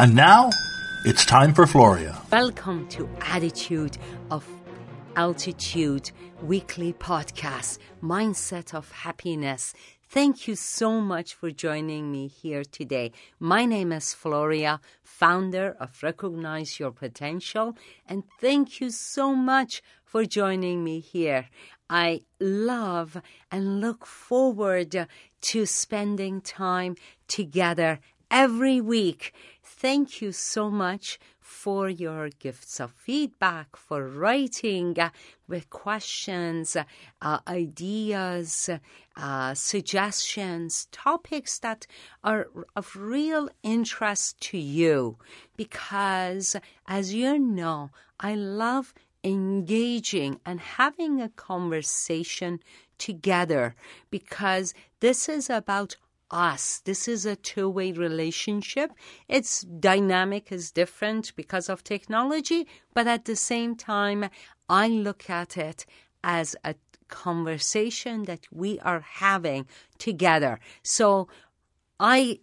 And 0.00 0.14
now, 0.14 0.48
it's 1.04 1.26
time 1.26 1.52
for 1.52 1.66
Floria. 1.66 2.18
Welcome 2.32 2.88
to 2.88 3.06
Attitude 3.20 3.98
of 4.30 4.48
Altitude 5.14 6.10
weekly 6.40 6.94
podcast, 6.94 7.76
Mindset 8.02 8.72
of 8.72 8.90
Happiness. 8.90 9.74
Thank 10.08 10.48
you 10.48 10.56
so 10.56 11.02
much 11.02 11.34
for 11.34 11.50
joining 11.50 12.10
me 12.10 12.28
here 12.28 12.64
today. 12.64 13.12
My 13.38 13.66
name 13.66 13.92
is 13.92 14.16
Floria, 14.18 14.78
founder 15.02 15.76
of 15.78 16.02
Recognize 16.02 16.80
Your 16.80 16.92
Potential, 16.92 17.76
and 18.06 18.22
thank 18.40 18.80
you 18.80 18.88
so 18.88 19.34
much 19.34 19.82
for 20.02 20.24
joining 20.24 20.82
me 20.82 21.00
here. 21.00 21.50
I 21.90 22.22
love 22.40 23.20
and 23.52 23.82
look 23.82 24.06
forward 24.06 25.06
to 25.42 25.66
spending 25.66 26.40
time 26.40 26.96
together 27.28 28.00
every 28.30 28.80
week. 28.80 29.32
Thank 29.72 30.20
you 30.20 30.32
so 30.32 30.70
much 30.70 31.18
for 31.40 31.88
your 31.88 32.28
gifts 32.28 32.80
of 32.80 32.90
feedback, 32.92 33.76
for 33.76 34.06
writing 34.06 34.98
uh, 34.98 35.08
with 35.48 35.70
questions, 35.70 36.76
uh, 36.76 37.38
ideas, 37.48 38.68
uh, 39.16 39.54
suggestions, 39.54 40.86
topics 40.92 41.58
that 41.60 41.86
are 42.22 42.48
of 42.76 42.94
real 42.94 43.48
interest 43.62 44.38
to 44.40 44.58
you. 44.58 45.16
Because, 45.56 46.56
as 46.86 47.14
you 47.14 47.38
know, 47.38 47.90
I 48.18 48.34
love 48.34 48.92
engaging 49.24 50.40
and 50.44 50.60
having 50.60 51.22
a 51.22 51.30
conversation 51.30 52.60
together 52.98 53.74
because 54.10 54.74
this 54.98 55.28
is 55.28 55.48
about 55.48 55.96
us. 56.30 56.80
This 56.84 57.08
is 57.08 57.26
a 57.26 57.36
two 57.36 57.68
way 57.68 57.92
relationship. 57.92 58.92
Its 59.28 59.62
dynamic 59.62 60.52
is 60.52 60.70
different 60.70 61.34
because 61.36 61.68
of 61.68 61.84
technology, 61.84 62.66
but 62.94 63.06
at 63.06 63.24
the 63.24 63.36
same 63.36 63.74
time, 63.76 64.30
I 64.68 64.88
look 64.88 65.28
at 65.28 65.56
it 65.56 65.86
as 66.22 66.56
a 66.64 66.74
conversation 67.08 68.24
that 68.24 68.46
we 68.52 68.78
are 68.80 69.00
having 69.00 69.66
together. 69.98 70.60
So 70.82 71.28
I 71.98 72.40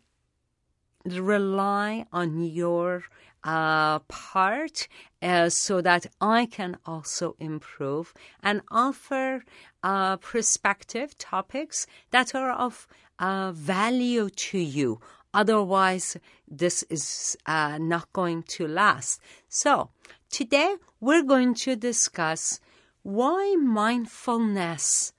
rely 1.05 2.05
on 2.11 2.43
your 2.43 3.03
uh, 3.43 3.99
part 3.99 4.87
uh, 5.21 5.49
so 5.49 5.79
that 5.81 6.05
I 6.19 6.47
can 6.47 6.77
also 6.85 7.35
improve 7.39 8.13
and 8.43 8.61
offer 8.69 9.43
uh, 9.83 10.17
perspective 10.17 11.17
topics 11.17 11.87
that 12.11 12.35
are 12.35 12.51
of 12.51 12.87
uh, 13.19 13.51
value 13.51 14.29
to 14.29 14.57
you. 14.57 14.99
Otherwise, 15.33 16.17
this 16.47 16.83
is 16.83 17.37
uh, 17.45 17.77
not 17.77 18.11
going 18.13 18.43
to 18.43 18.67
last. 18.67 19.21
So, 19.49 19.89
today 20.29 20.75
we're 20.99 21.23
going 21.23 21.53
to 21.55 21.75
discuss 21.75 22.59
why 23.03 23.55
mindfulness 23.55 25.13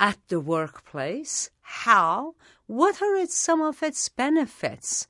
at 0.00 0.18
the 0.28 0.40
workplace, 0.40 1.50
how, 1.60 2.34
what 2.66 3.02
are 3.02 3.16
its, 3.16 3.36
some 3.36 3.60
of 3.60 3.82
its 3.82 4.08
benefits. 4.08 5.08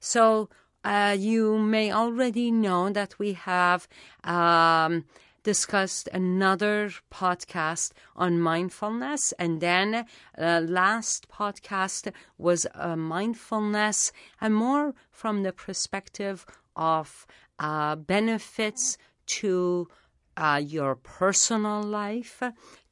So, 0.00 0.48
uh, 0.82 1.14
you 1.18 1.58
may 1.58 1.92
already 1.92 2.50
know 2.50 2.90
that 2.90 3.18
we 3.18 3.34
have 3.34 3.86
um, 4.24 5.04
discussed 5.42 6.08
another 6.12 6.90
podcast 7.12 7.92
on 8.16 8.40
mindfulness, 8.40 9.32
and 9.38 9.60
then 9.60 10.06
uh, 10.38 10.60
last 10.64 11.28
podcast 11.28 12.12
was 12.38 12.66
uh, 12.74 12.96
mindfulness, 12.96 14.12
and 14.40 14.54
more 14.54 14.94
from 15.10 15.42
the 15.42 15.52
perspective 15.52 16.46
of 16.76 17.26
uh, 17.58 17.96
benefits 17.96 18.98
to 19.26 19.88
uh, 20.36 20.60
your 20.62 20.94
personal 20.94 21.82
life, 21.82 22.42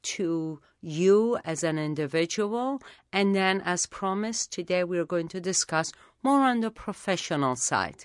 to 0.03 0.61
you 0.81 1.39
as 1.45 1.65
an 1.65 1.79
individual, 1.79 2.81
and 3.13 3.35
then, 3.35 3.61
as 3.63 3.87
promised, 3.87 4.53
today 4.53 4.85
we 4.85 4.99
are 4.99 5.05
going 5.05 5.29
to 5.29 5.41
discuss 5.41 5.93
more 6.23 6.43
on 6.43 6.61
the 6.61 6.71
professional 6.71 7.57
side. 7.57 8.05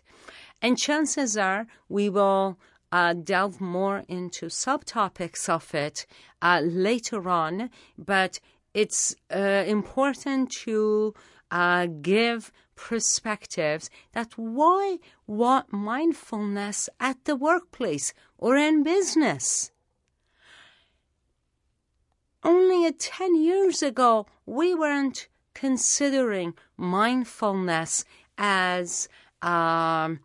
And 0.61 0.77
chances 0.77 1.35
are 1.37 1.67
we 1.89 2.09
will 2.09 2.57
uh, 2.93 3.11
delve 3.11 3.59
more 3.59 4.03
into 4.07 4.45
subtopics 4.45 5.49
of 5.49 5.73
it 5.73 6.05
uh, 6.43 6.61
later 6.63 7.27
on, 7.27 7.71
but 7.97 8.39
it's 8.75 9.15
uh, 9.35 9.63
important 9.65 10.51
to 10.51 11.11
uh, 11.49 11.87
give 12.03 12.51
perspectives 12.75 13.89
that 14.11 14.37
why 14.37 14.99
want 15.25 15.73
mindfulness 15.73 16.87
at 16.99 17.25
the 17.25 17.35
workplace 17.35 18.13
or 18.37 18.57
in 18.57 18.83
business. 18.83 19.71
Only 22.43 22.91
10 22.91 23.35
years 23.41 23.81
ago, 23.81 24.27
we 24.45 24.75
weren't 24.75 25.27
considering 25.55 26.53
mindfulness 26.77 28.05
as 28.37 29.09
um, 29.41 30.19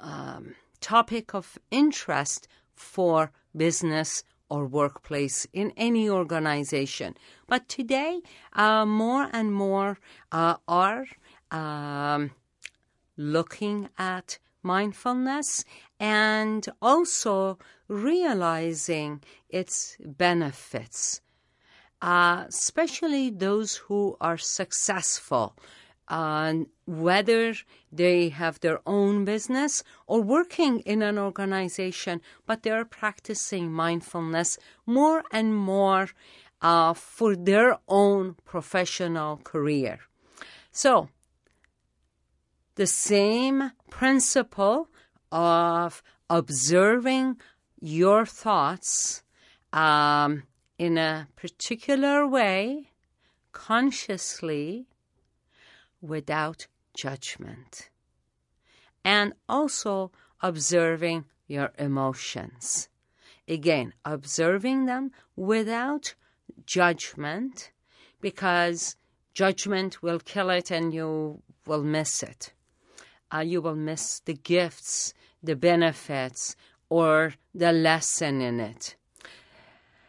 um, 0.00 0.56
topic 0.86 1.34
of 1.34 1.58
interest 1.72 2.46
for 2.72 3.32
business 3.56 4.22
or 4.48 4.64
workplace 4.66 5.44
in 5.52 5.72
any 5.76 6.08
organization. 6.08 7.16
But 7.48 7.68
today, 7.68 8.20
uh, 8.52 8.86
more 8.86 9.28
and 9.32 9.52
more 9.52 9.98
uh, 10.30 10.58
are 10.68 11.06
um, 11.50 12.30
looking 13.16 13.88
at 13.98 14.38
mindfulness 14.62 15.64
and 15.98 16.68
also 16.80 17.58
realizing 17.88 19.24
its 19.48 19.96
benefits, 20.00 21.20
uh, 22.00 22.44
especially 22.48 23.30
those 23.30 23.74
who 23.88 24.16
are 24.20 24.38
successful 24.38 25.56
on 26.08 26.66
whether 26.86 27.54
they 27.90 28.28
have 28.28 28.60
their 28.60 28.80
own 28.86 29.24
business 29.24 29.82
or 30.06 30.22
working 30.22 30.80
in 30.80 31.02
an 31.02 31.18
organization, 31.18 32.20
but 32.46 32.62
they're 32.62 32.84
practicing 32.84 33.72
mindfulness 33.72 34.58
more 34.86 35.24
and 35.30 35.54
more 35.54 36.08
uh, 36.62 36.94
for 36.94 37.36
their 37.36 37.78
own 37.88 38.36
professional 38.44 39.38
career. 39.38 40.00
So, 40.70 41.08
the 42.76 42.86
same 42.86 43.72
principle 43.90 44.88
of 45.32 46.02
observing 46.28 47.36
your 47.80 48.26
thoughts 48.26 49.22
um, 49.72 50.44
in 50.78 50.98
a 50.98 51.28
particular 51.36 52.26
way, 52.26 52.90
consciously, 53.52 54.86
without 56.06 56.66
judgment. 56.94 57.90
And 59.04 59.34
also 59.48 60.12
observing 60.40 61.26
your 61.46 61.72
emotions. 61.78 62.88
Again, 63.48 63.92
observing 64.04 64.86
them 64.86 65.12
without 65.36 66.14
judgment 66.64 67.70
because 68.20 68.96
judgment 69.34 70.02
will 70.02 70.18
kill 70.18 70.50
it 70.50 70.70
and 70.70 70.92
you 70.92 71.42
will 71.66 71.82
miss 71.82 72.22
it. 72.22 72.52
Uh, 73.32 73.38
you 73.38 73.60
will 73.60 73.76
miss 73.76 74.20
the 74.20 74.34
gifts, 74.34 75.14
the 75.42 75.56
benefits, 75.56 76.56
or 76.88 77.34
the 77.54 77.72
lesson 77.72 78.40
in 78.40 78.60
it. 78.60 78.96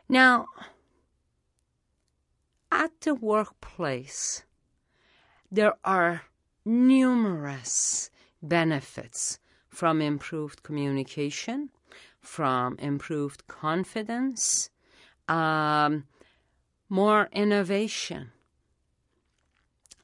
Now, 0.10 0.48
at 2.72 3.02
the 3.02 3.16
workplace, 3.16 4.44
there 5.52 5.76
are 5.84 6.24
numerous 6.66 8.10
benefits 8.42 9.40
from 9.70 10.02
improved 10.02 10.64
communication, 10.64 11.70
from 12.20 12.78
improved 12.80 13.48
confidence, 13.48 14.70
um, 15.28 16.06
more 16.90 17.30
innovation. 17.32 18.32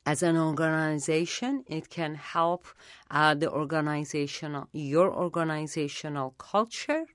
As 0.05 0.21
an 0.21 0.37
organization, 0.37 1.63
it 1.67 1.89
can 1.89 2.15
help 2.15 2.67
uh, 3.09 3.33
the 3.33 3.49
organizational, 3.49 4.67
your 4.73 5.13
organizational 5.13 6.31
culture. 6.37 7.05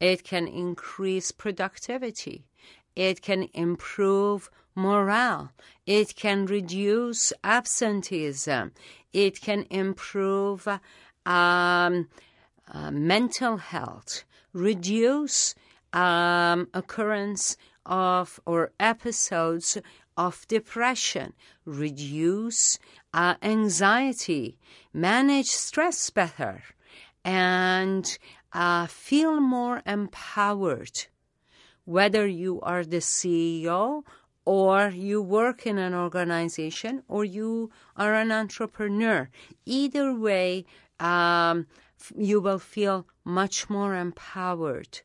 It 0.00 0.24
can 0.24 0.48
increase 0.48 1.32
productivity. 1.32 2.46
It 2.96 3.20
can 3.20 3.48
improve 3.52 4.50
morale. 4.74 5.52
It 5.86 6.16
can 6.16 6.46
reduce 6.46 7.32
absenteeism. 7.42 8.72
It 9.12 9.40
can 9.40 9.66
improve 9.70 10.66
um, 11.26 12.08
uh, 12.72 12.90
mental 12.90 13.58
health, 13.58 14.24
reduce 14.52 15.54
um, 15.92 16.68
occurrence 16.74 17.56
of 17.86 18.40
or 18.46 18.72
episodes 18.80 19.78
of 20.16 20.46
depression, 20.48 21.32
reduce 21.64 22.78
uh, 23.12 23.34
anxiety, 23.42 24.58
manage 24.92 25.48
stress 25.48 26.10
better, 26.10 26.62
and 27.24 28.18
uh, 28.52 28.86
feel 28.86 29.40
more 29.40 29.82
empowered. 29.86 31.06
Whether 31.84 32.26
you 32.26 32.60
are 32.62 32.84
the 32.84 32.98
CEO 32.98 34.04
or 34.44 34.88
you 34.88 35.22
work 35.22 35.66
in 35.66 35.78
an 35.78 35.94
organization 35.94 37.02
or 37.08 37.24
you 37.24 37.70
are 37.96 38.14
an 38.14 38.30
entrepreneur, 38.30 39.28
either 39.64 40.14
way, 40.14 40.64
um, 41.00 41.66
you 42.16 42.40
will 42.40 42.58
feel 42.58 43.06
much 43.24 43.70
more 43.70 43.94
empowered 43.94 45.00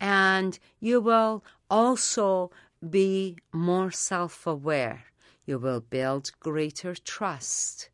and 0.00 0.58
you 0.80 1.00
will 1.00 1.44
also 1.70 2.50
be 2.88 3.36
more 3.52 3.90
self 3.90 4.46
aware. 4.46 5.04
You 5.46 5.58
will 5.58 5.80
build 5.80 6.30
greater 6.40 6.94
trust. 6.94 7.88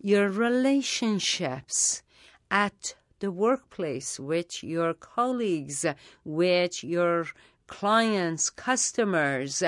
Your 0.00 0.28
relationships 0.28 2.02
at 2.50 2.94
the 3.20 3.30
workplace 3.30 4.20
with 4.20 4.62
your 4.62 4.94
colleagues, 4.94 5.84
with 6.24 6.84
your 6.84 7.26
clients, 7.68 8.50
customers, 8.50 9.62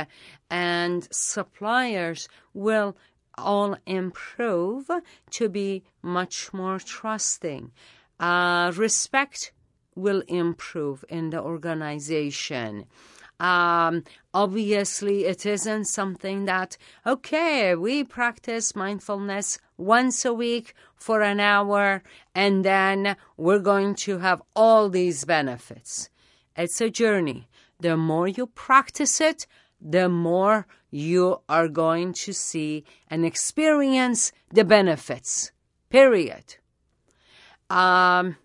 and 0.50 1.06
suppliers 1.12 2.28
will 2.52 2.96
all 3.38 3.76
improve 3.86 4.90
to 5.30 5.48
be 5.48 5.84
much 6.02 6.52
more 6.52 6.78
trusting. 6.78 7.70
Uh, 8.18 8.72
respect 8.76 9.52
will 9.94 10.22
improve 10.28 11.04
in 11.08 11.30
the 11.30 11.40
organization. 11.40 12.86
Um, 13.40 14.04
obviously, 14.34 15.24
it 15.24 15.46
isn't 15.46 15.86
something 15.86 16.44
that, 16.44 16.76
okay, 17.06 17.74
we 17.74 18.04
practice 18.04 18.76
mindfulness 18.76 19.58
once 19.78 20.26
a 20.26 20.34
week 20.34 20.74
for 20.94 21.22
an 21.22 21.40
hour 21.40 22.02
and 22.34 22.62
then 22.64 23.16
we're 23.38 23.58
going 23.58 23.94
to 23.94 24.18
have 24.18 24.42
all 24.54 24.90
these 24.90 25.24
benefits. 25.24 26.10
It's 26.54 26.82
a 26.82 26.90
journey. 26.90 27.48
The 27.80 27.96
more 27.96 28.28
you 28.28 28.46
practice 28.46 29.20
it, 29.20 29.46
the 29.80 30.08
more 30.08 30.66
you 30.90 31.40
are 31.48 31.68
going 31.68 32.12
to 32.12 32.32
see 32.32 32.84
and 33.08 33.24
experience 33.24 34.32
the 34.52 34.64
benefits. 34.64 35.52
Period. 35.88 36.56
Um, 37.70 38.36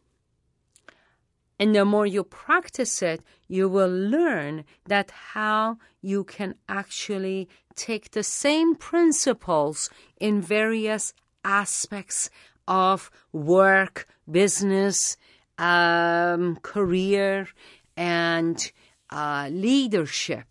and 1.59 1.75
the 1.75 1.85
more 1.85 2.05
you 2.05 2.23
practice 2.23 3.01
it, 3.01 3.21
you 3.47 3.69
will 3.69 3.89
learn 3.89 4.65
that 4.85 5.11
how 5.11 5.77
you 6.01 6.23
can 6.23 6.55
actually 6.67 7.49
take 7.75 8.11
the 8.11 8.23
same 8.23 8.75
principles 8.75 9.89
in 10.19 10.41
various 10.41 11.13
aspects 11.43 12.29
of 12.67 13.11
work, 13.31 14.07
business, 14.29 15.17
um, 15.57 16.57
career, 16.57 17.47
and 17.95 18.71
uh, 19.09 19.49
leadership. 19.51 20.45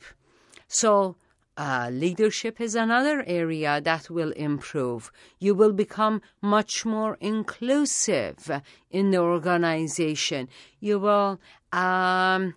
So, 0.68 1.16
uh, 1.56 1.88
leadership 1.92 2.60
is 2.60 2.74
another 2.74 3.22
area 3.26 3.80
that 3.80 4.10
will 4.10 4.32
improve. 4.32 5.12
You 5.38 5.54
will 5.54 5.72
become 5.72 6.20
much 6.42 6.84
more 6.84 7.16
inclusive 7.20 8.50
in 8.90 9.12
the 9.12 9.18
organization. 9.18 10.48
You 10.80 10.98
will 10.98 11.40
um, 11.72 12.54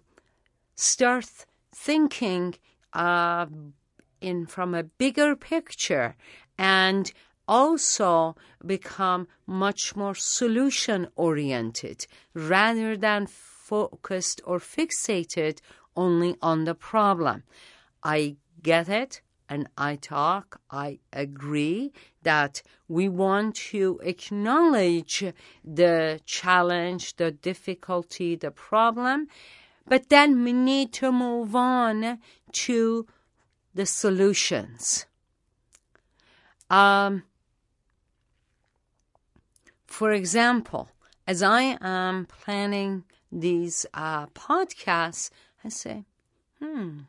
start 0.75 1.27
thinking 1.75 2.55
uh, 2.93 3.45
in 4.19 4.47
from 4.47 4.73
a 4.73 4.83
bigger 4.83 5.35
picture 5.35 6.15
and 6.57 7.11
also 7.47 8.35
become 8.65 9.27
much 9.45 9.95
more 9.95 10.15
solution 10.15 11.07
oriented 11.15 12.07
rather 12.33 12.97
than 12.97 13.27
focused 13.27 14.41
or 14.45 14.59
fixated 14.59 15.59
only 15.97 16.37
on 16.41 16.63
the 16.63 16.75
problem. 16.75 17.43
I 18.03 18.37
get 18.61 18.87
it 18.87 19.21
and 19.49 19.67
I 19.77 19.95
talk, 19.95 20.59
I 20.69 20.99
agree 21.13 21.93
that 22.23 22.61
we 22.87 23.07
want 23.09 23.55
to 23.71 23.99
acknowledge 24.03 25.23
the 25.63 26.19
challenge, 26.25 27.15
the 27.15 27.31
difficulty, 27.31 28.35
the 28.35 28.51
problem, 28.51 29.27
but 29.87 30.09
then 30.09 30.43
we 30.43 30.51
need 30.51 30.91
to 30.93 31.11
move 31.11 31.55
on 31.55 32.19
to 32.51 33.07
the 33.73 33.85
solutions. 33.85 35.05
Um, 36.69 37.23
for 39.85 40.11
example, 40.11 40.89
as 41.25 41.41
I 41.41 41.77
am 41.79 42.25
planning 42.25 43.05
these 43.31 43.85
uh, 43.93 44.27
podcasts, 44.27 45.29
I 45.67 45.69
say, 45.69 46.05
hmm, 46.63 46.99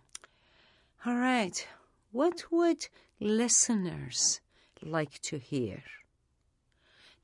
all 1.06 1.14
right. 1.14 1.64
What 2.10 2.50
would 2.50 2.88
listeners 3.20 4.40
like 4.82 5.20
to 5.30 5.38
hear? 5.38 5.84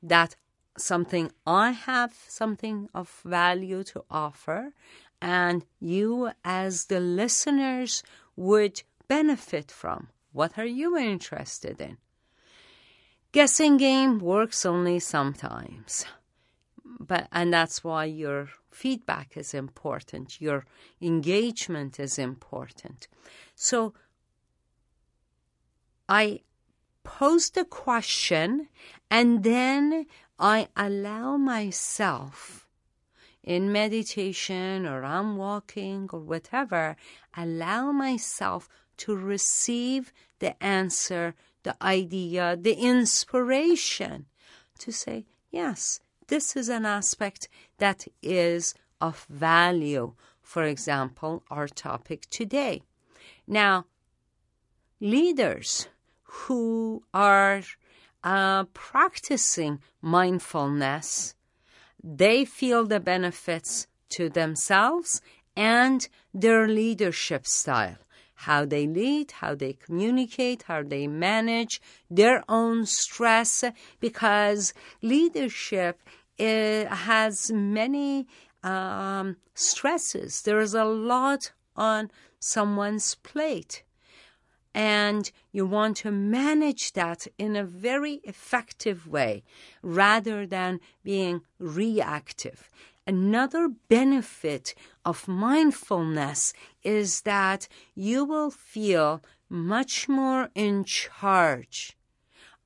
That 0.00 0.36
something 0.78 1.32
I 1.44 1.72
have 1.72 2.14
something 2.28 2.88
of 2.94 3.20
value 3.24 3.82
to 3.82 4.04
offer, 4.08 4.74
and 5.20 5.64
you, 5.80 6.30
as 6.44 6.84
the 6.84 7.00
listeners, 7.00 8.04
would 8.36 8.84
benefit 9.08 9.72
from. 9.72 10.10
What 10.32 10.56
are 10.56 10.72
you 10.80 10.96
interested 10.96 11.80
in? 11.80 11.96
Guessing 13.32 13.76
game 13.76 14.20
works 14.20 14.64
only 14.64 15.00
sometimes. 15.00 16.06
But 16.98 17.28
and 17.32 17.52
that's 17.52 17.82
why 17.82 18.04
your 18.04 18.48
feedback 18.70 19.36
is 19.36 19.54
important, 19.54 20.40
your 20.40 20.66
engagement 21.00 21.98
is 21.98 22.18
important. 22.18 23.08
So 23.54 23.94
I 26.08 26.40
pose 27.02 27.50
the 27.50 27.64
question 27.64 28.68
and 29.10 29.44
then 29.44 30.06
I 30.38 30.68
allow 30.76 31.36
myself 31.36 32.66
in 33.42 33.70
meditation 33.70 34.86
or 34.86 35.04
I'm 35.04 35.36
walking 35.36 36.08
or 36.12 36.20
whatever, 36.20 36.96
allow 37.36 37.92
myself 37.92 38.68
to 38.96 39.14
receive 39.14 40.12
the 40.38 40.60
answer, 40.62 41.34
the 41.62 41.76
idea, 41.82 42.56
the 42.60 42.74
inspiration 42.74 44.26
to 44.78 44.92
say, 44.92 45.26
yes, 45.50 46.00
this 46.28 46.56
is 46.56 46.68
an 46.68 46.86
aspect 46.86 47.48
that 47.78 48.06
is 48.22 48.74
of 49.00 49.26
value. 49.28 50.14
For 50.42 50.64
example, 50.64 51.42
our 51.50 51.68
topic 51.68 52.28
today. 52.30 52.82
Now, 53.46 53.86
leaders 55.00 55.88
who 56.22 57.02
are 57.12 57.62
uh, 58.22 58.64
practicing 58.72 59.80
mindfulness, 60.00 61.34
they 62.02 62.44
feel 62.44 62.84
the 62.84 63.00
benefits 63.00 63.86
to 64.10 64.28
themselves 64.28 65.20
and 65.56 66.08
their 66.32 66.66
leadership 66.68 67.46
style. 67.46 67.96
How 68.48 68.64
they 68.74 68.86
lead, 68.86 69.28
how 69.42 69.54
they 69.54 69.72
communicate, 69.86 70.60
how 70.70 70.82
they 70.82 71.06
manage 71.06 71.74
their 72.10 72.38
own 72.48 72.86
stress, 72.86 73.64
because 74.00 74.74
leadership 75.02 75.94
uh, 76.38 76.84
has 77.10 77.50
many 77.52 78.26
um, 78.62 79.36
stresses. 79.54 80.42
There 80.42 80.60
is 80.60 80.74
a 80.74 80.84
lot 80.84 81.52
on 81.76 82.10
someone's 82.38 83.14
plate. 83.30 83.82
And 84.74 85.30
you 85.52 85.64
want 85.66 85.96
to 85.98 86.10
manage 86.10 86.92
that 86.94 87.20
in 87.38 87.54
a 87.56 87.64
very 87.64 88.14
effective 88.24 89.06
way 89.06 89.44
rather 89.82 90.46
than 90.46 90.80
being 91.04 91.42
reactive. 91.60 92.68
Another 93.06 93.68
benefit 93.88 94.74
of 95.04 95.28
mindfulness 95.28 96.54
is 96.82 97.22
that 97.22 97.68
you 97.94 98.24
will 98.24 98.50
feel 98.50 99.22
much 99.50 100.08
more 100.08 100.48
in 100.54 100.84
charge 100.84 101.96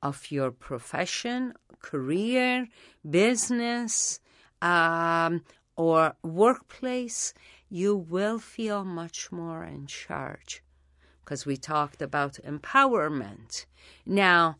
of 0.01 0.31
your 0.31 0.51
profession, 0.51 1.53
career, 1.81 2.67
business, 3.09 4.19
um, 4.61 5.43
or 5.75 6.15
workplace 6.23 7.33
you 7.69 7.95
will 7.95 8.39
feel 8.39 8.83
much 8.83 9.31
more 9.31 9.63
in 9.63 9.85
charge 9.85 10.63
because 11.23 11.45
we 11.45 11.55
talked 11.55 12.01
about 12.01 12.39
empowerment. 12.43 13.65
Now, 14.05 14.57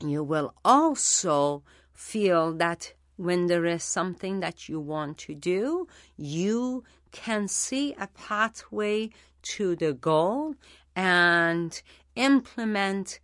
you 0.00 0.22
will 0.22 0.54
also 0.64 1.64
feel 1.92 2.52
that 2.54 2.94
when 3.16 3.46
there 3.46 3.64
is 3.64 3.82
something 3.82 4.40
that 4.40 4.68
you 4.68 4.80
want 4.80 5.18
to 5.18 5.34
do, 5.34 5.86
you 6.16 6.84
can 7.12 7.48
see 7.48 7.94
a 7.94 8.08
pathway 8.08 9.10
to 9.42 9.76
the 9.76 9.92
goal 9.92 10.54
and 10.96 11.82
implement 12.16 13.20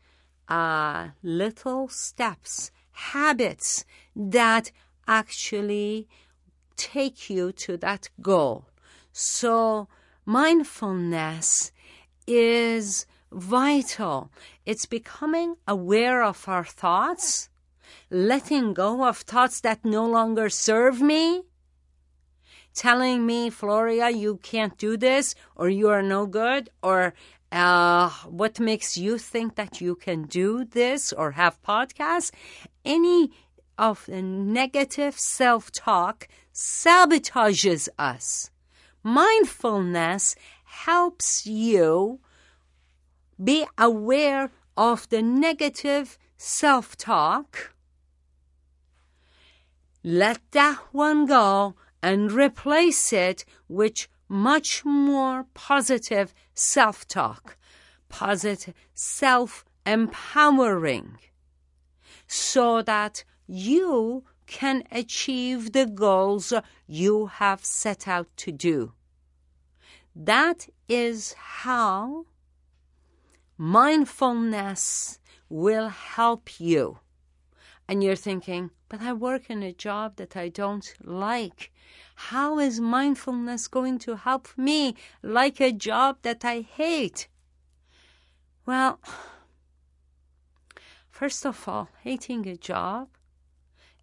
uh, 0.49 1.09
little 1.23 1.89
steps, 1.89 2.71
habits 2.93 3.85
that 4.15 4.71
actually 5.07 6.09
take 6.77 7.29
you 7.31 7.53
to 7.53 7.77
that 7.77 8.09
goal. 8.21 8.67
So, 9.13 9.89
mindfulness 10.25 11.73
is 12.27 13.07
vital. 13.31 14.31
It's 14.65 14.87
becoming 14.87 15.57
aware 15.67 16.23
of 16.23 16.49
our 16.49 16.65
thoughts, 16.65 17.50
letting 18.11 18.75
go 18.75 19.05
of 19.07 19.19
thoughts 19.19 19.61
that 19.61 19.85
no 19.85 20.07
longer 20.07 20.49
serve 20.49 21.01
me, 21.01 21.43
telling 22.75 23.27
me, 23.27 23.51
Floria, 23.51 24.15
you 24.15 24.39
can't 24.43 24.77
do 24.79 24.97
this, 24.97 25.35
or 25.57 25.69
you 25.69 25.89
are 25.89 26.03
no 26.03 26.27
good, 26.27 26.71
or 26.83 27.15
uh, 27.53 28.11
what 28.27 28.61
makes 28.61 28.97
you 28.97 29.19
think 29.19 29.57
that 29.57 29.81
you 29.81 29.95
can 29.95 30.23
do 30.25 30.65
this 30.65 31.13
or 31.13 31.33
have 31.33 31.61
podcasts? 31.63 32.31
Any 32.85 33.33
of 33.77 34.07
the 34.07 34.23
negative 34.23 35.19
self 35.19 35.73
talk 35.73 36.29
sabotages 36.55 37.89
us. 37.99 38.51
Mindfulness 39.03 40.37
helps 40.65 41.47
you 41.47 42.21
be 43.43 43.67
aware 43.79 44.51
of 44.77 45.09
the 45.09 45.23
negative 45.23 46.19
self 46.37 46.97
talk. 46.97 47.75
Let 50.03 50.41
that 50.53 50.79
one 50.93 51.27
go 51.27 51.75
and 52.03 52.33
replace 52.33 53.13
it 53.13 53.45
with 53.69 54.09
much 54.29 54.85
more 54.85 55.47
positive 55.53 56.33
self 56.55 57.07
talk, 57.07 57.57
positive 58.09 58.75
self 58.95 59.65
empowering, 59.85 61.19
so 62.27 62.81
that 62.83 63.25
you 63.47 64.25
can 64.47 64.85
achieve 64.91 65.73
the 65.73 65.87
goals 65.87 66.53
you 66.87 67.27
have 67.27 67.65
set 67.65 68.09
out 68.09 68.29
to 68.37 68.53
do. 68.53 68.93
That 70.17 70.69
is 70.89 71.35
how 71.35 72.27
mindfulness 73.57 75.19
will 75.49 75.89
help 75.89 76.59
you. 76.59 76.99
And 77.87 78.03
you're 78.03 78.17
thinking, 78.17 78.71
but 78.91 79.01
I 79.01 79.13
work 79.13 79.49
in 79.49 79.63
a 79.63 79.73
job 79.73 80.17
that 80.17 80.37
I 80.37 80.49
don't 80.49 80.93
like. 81.03 81.73
How 82.17 82.59
is 82.59 82.81
mindfulness 82.81 83.69
going 83.69 84.01
to 84.01 84.17
help 84.17 84.49
me 84.59 84.97
like 85.23 85.61
a 85.61 85.73
job 85.73 86.19
that 86.23 86.45
I 86.45 86.61
hate? 86.63 87.29
Well, 88.67 89.01
first 91.09 91.47
of 91.47 91.69
all, 91.69 91.89
hating 92.03 92.47
a 92.49 92.57
job 92.57 93.09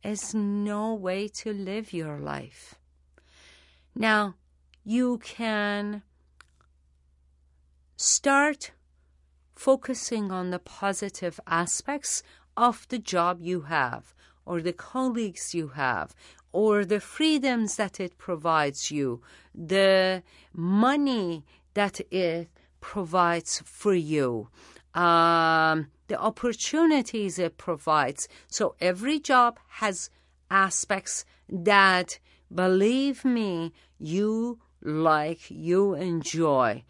is 0.03 0.33
no 0.33 0.93
way 0.93 1.27
to 1.27 1.51
live 1.51 1.91
your 1.91 2.17
life. 2.17 2.75
Now, 3.93 4.35
you 4.85 5.17
can 5.17 6.01
start 7.97 8.71
focusing 9.53 10.31
on 10.31 10.51
the 10.51 10.59
positive 10.59 11.41
aspects 11.45 12.23
of 12.55 12.87
the 12.87 12.99
job 12.99 13.41
you 13.41 13.61
have, 13.63 14.13
or 14.47 14.61
the 14.61 14.73
colleagues 14.73 15.53
you 15.53 15.67
have, 15.83 16.15
or 16.51 16.85
the 16.85 17.01
freedoms 17.01 17.75
that 17.75 17.99
it 17.99 18.17
provides 18.17 18.89
you, 18.89 19.21
the 19.53 20.23
money 20.53 21.43
that 21.73 21.99
it 22.09 22.47
provides 22.79 23.61
for 23.65 23.93
you, 23.93 24.47
um, 24.95 25.87
the 26.07 26.17
opportunities 26.17 27.37
it 27.37 27.57
provides. 27.57 28.29
So 28.47 28.75
every 28.79 29.19
job 29.19 29.59
has 29.81 30.09
aspects 30.49 31.25
that, 31.49 32.19
believe 32.53 33.25
me, 33.25 33.73
you 33.99 34.59
like, 34.81 35.51
you 35.51 35.93
enjoy. 35.93 36.85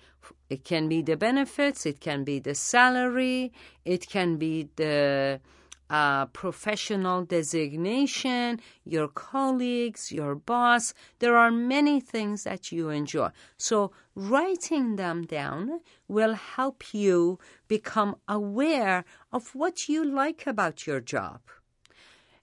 It 0.50 0.64
can 0.64 0.88
be 0.88 1.02
the 1.02 1.18
benefits, 1.18 1.86
it 1.86 2.00
can 2.00 2.24
be 2.24 2.40
the 2.40 2.56
salary, 2.56 3.52
it 3.84 4.08
can 4.08 4.38
be 4.38 4.70
the 4.76 5.42
uh, 5.90 6.26
professional 6.28 7.24
designation, 7.24 8.60
your 8.84 9.08
colleagues, 9.08 10.12
your 10.12 10.36
boss. 10.36 10.94
There 11.20 11.38
are 11.38 11.52
many 11.52 12.00
things 12.00 12.44
that 12.44 12.72
you 12.72 12.90
enjoy. 12.90 13.30
So, 13.58 13.92
writing 14.16 14.96
them 14.96 15.26
down 15.26 15.82
will 16.08 16.34
help 16.34 16.94
you 16.94 17.40
become 17.68 18.16
aware 18.28 19.06
of 19.32 19.56
what 19.56 19.88
you 19.88 20.04
like 20.04 20.46
about 20.46 20.88
your 20.88 21.00
job. 21.00 21.42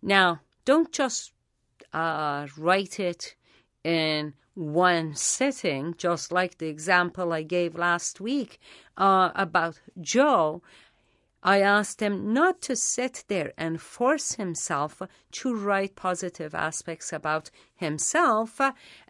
Now, 0.03 0.41
don't 0.65 0.93
just 0.93 1.33
uh, 1.93 2.47
write 2.57 2.99
it 2.99 3.35
in 3.83 4.35
one 4.55 5.15
sitting, 5.15 5.95
just 5.99 6.31
like 6.31 6.59
the 6.59 6.69
example 6.69 7.33
I 7.33 7.43
gave 7.43 7.75
last 7.75 8.21
week 8.21 8.61
uh, 8.97 9.31
about 9.35 9.81
Joe, 10.01 10.63
I 11.47 11.61
asked 11.61 12.01
him 12.01 12.33
not 12.33 12.63
to 12.63 12.75
sit 12.75 13.25
there 13.29 13.53
and 13.59 13.79
force 13.79 14.37
himself 14.37 15.03
to 15.33 15.55
write 15.55 15.95
positive 15.95 16.55
aspects 16.55 17.13
about 17.13 17.51
himself, 17.75 18.59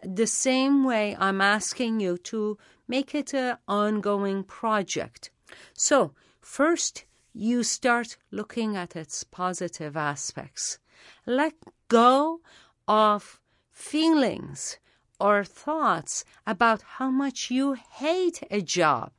the 0.03 0.27
same 0.27 0.83
way 0.83 1.15
I'm 1.17 1.39
asking 1.39 2.01
you 2.01 2.17
to 2.17 2.57
make 2.89 3.15
it 3.15 3.33
an 3.33 3.57
ongoing 3.69 4.43
project. 4.43 5.29
So, 5.73 6.13
first, 6.41 7.05
you 7.33 7.63
start 7.63 8.17
looking 8.31 8.75
at 8.75 8.97
its 8.97 9.23
positive 9.23 9.95
aspects. 9.95 10.79
Let 11.25 11.53
go 11.87 12.41
of 12.85 13.39
feelings 13.71 14.77
or 15.21 15.45
thoughts 15.45 16.25
about 16.45 16.81
how 16.97 17.09
much 17.09 17.49
you 17.49 17.73
hate 17.73 18.43
a 18.51 18.61
job. 18.61 19.11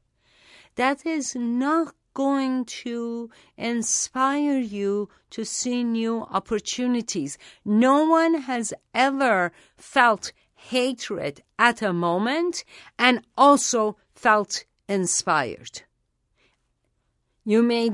That 0.75 1.07
is 1.07 1.35
not 1.35 1.95
going 2.17 2.65
to 2.65 3.29
inspire 3.59 4.59
you 4.59 5.11
to 5.29 5.45
see 5.45 5.85
new 5.85 6.23
opportunities. 6.39 7.37
No 7.63 8.09
one 8.09 8.35
has 8.51 8.73
ever 8.95 9.53
felt 9.77 10.33
hatred 10.55 11.43
at 11.59 11.83
a 11.83 11.93
moment 11.93 12.65
and 12.99 13.21
also 13.37 13.99
felt 14.15 14.65
inspired. 14.89 15.83
You 17.45 17.63
may 17.63 17.91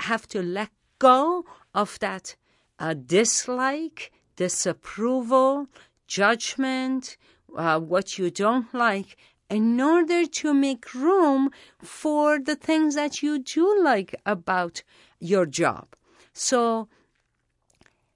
have 0.00 0.28
to 0.28 0.42
let 0.42 0.70
go 0.98 1.46
of 1.74 1.98
that 2.00 2.36
uh, 2.78 2.92
dislike, 2.92 4.12
disapproval, 4.36 5.66
judgment, 6.06 7.16
uh, 7.56 7.80
what 7.80 8.18
you 8.18 8.30
don't 8.30 8.72
like, 8.74 9.16
in 9.54 9.80
order 9.80 10.26
to 10.26 10.52
make 10.52 10.92
room 10.94 11.48
for 11.78 12.40
the 12.40 12.56
things 12.56 12.96
that 12.96 13.22
you 13.22 13.38
do 13.38 13.80
like 13.82 14.12
about 14.26 14.82
your 15.20 15.46
job. 15.46 15.86
So, 16.32 16.88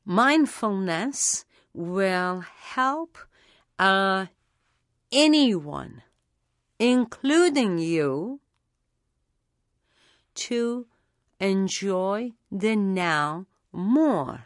mindfulness 0.04 1.44
will 1.72 2.40
help 2.74 3.18
uh, 3.78 4.26
anyone, 5.12 6.02
including 6.80 7.78
you, 7.78 8.40
to 10.34 10.86
enjoy 11.38 12.32
the 12.50 12.74
now 12.74 13.46
more 13.72 14.44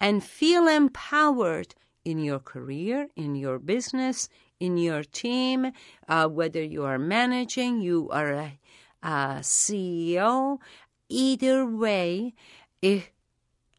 and 0.00 0.24
feel 0.24 0.66
empowered 0.66 1.76
in 2.04 2.18
your 2.18 2.40
career, 2.40 3.08
in 3.14 3.36
your 3.36 3.60
business, 3.60 4.28
in 4.62 4.76
your 4.76 5.02
team, 5.02 5.72
uh, 6.08 6.28
whether 6.28 6.62
you 6.62 6.84
are 6.84 6.98
managing, 6.98 7.80
you 7.80 8.08
are 8.10 8.32
a, 8.32 8.58
a 9.02 9.40
CEO, 9.42 10.58
either 11.08 11.66
way, 11.66 12.32
it 12.80 13.10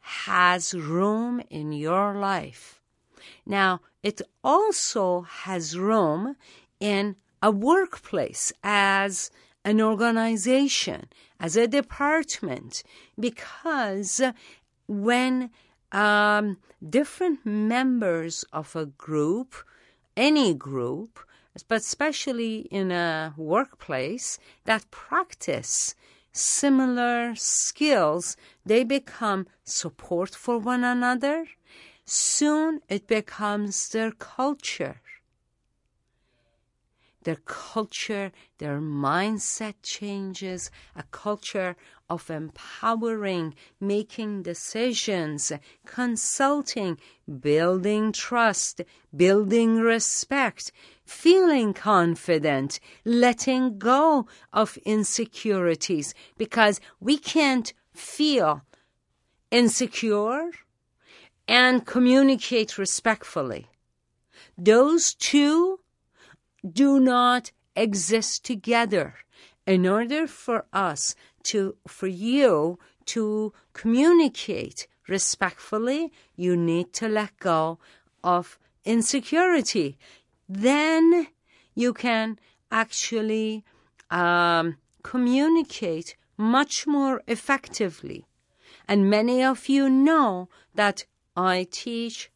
has 0.01 0.73
room 0.73 1.41
in 1.49 1.71
your 1.71 2.15
life. 2.15 2.81
Now, 3.45 3.79
it 4.03 4.21
also 4.43 5.21
has 5.21 5.79
room 5.79 6.35
in 6.81 7.15
a 7.41 7.49
workplace 7.49 8.51
as 8.61 9.31
an 9.63 9.79
organization, 9.79 11.07
as 11.39 11.55
a 11.55 11.65
department, 11.65 12.83
because 13.17 14.21
when 14.87 15.49
um, 15.93 16.57
different 16.89 17.45
members 17.45 18.43
of 18.51 18.75
a 18.75 18.85
group, 18.85 19.55
any 20.15 20.53
group, 20.53 21.19
but 21.67 21.81
especially 21.81 22.67
in 22.71 22.91
a 22.91 23.33
workplace 23.37 24.39
that 24.65 24.89
practice 24.91 25.95
similar 26.31 27.35
skills, 27.35 28.35
they 28.65 28.83
become 28.83 29.47
support 29.63 30.35
for 30.35 30.57
one 30.57 30.83
another. 30.83 31.45
Soon 32.05 32.81
it 32.89 33.07
becomes 33.07 33.89
their 33.89 34.11
culture. 34.11 35.01
Their 37.23 37.37
culture, 37.45 38.31
their 38.57 38.79
mindset 38.79 39.75
changes, 39.83 40.69
a 40.95 41.03
culture 41.03 41.75
of 42.09 42.29
empowering, 42.29 43.55
making 43.79 44.43
decisions, 44.43 45.51
consulting, 45.85 46.97
building 47.39 48.11
trust, 48.11 48.81
building 49.15 49.79
respect, 49.79 50.71
feeling 51.05 51.73
confident, 51.73 52.79
letting 53.05 53.77
go 53.77 54.27
of 54.51 54.77
insecurities 54.85 56.13
because 56.37 56.79
we 56.99 57.17
can't 57.17 57.73
feel 57.93 58.61
insecure 59.51 60.51
and 61.47 61.85
communicate 61.85 62.77
respectfully. 62.77 63.67
Those 64.57 65.13
two 65.13 65.79
do 66.69 66.99
not 66.99 67.51
exist 67.75 68.45
together. 68.45 69.15
In 69.65 69.87
order 69.87 70.27
for 70.27 70.65
us 70.73 71.15
to, 71.43 71.75
for 71.87 72.07
you 72.07 72.79
to 73.05 73.53
communicate 73.73 74.87
respectfully, 75.07 76.11
you 76.35 76.55
need 76.55 76.93
to 76.93 77.07
let 77.07 77.37
go 77.39 77.79
of 78.23 78.57
insecurity. 78.85 79.97
Then 80.47 81.27
you 81.75 81.93
can 81.93 82.39
actually 82.71 83.63
um, 84.09 84.77
communicate 85.03 86.15
much 86.37 86.87
more 86.87 87.21
effectively. 87.27 88.25
And 88.87 89.09
many 89.09 89.43
of 89.43 89.69
you 89.69 89.89
know 89.89 90.49
that 90.75 91.05
I 91.35 91.67
teach 91.69 92.29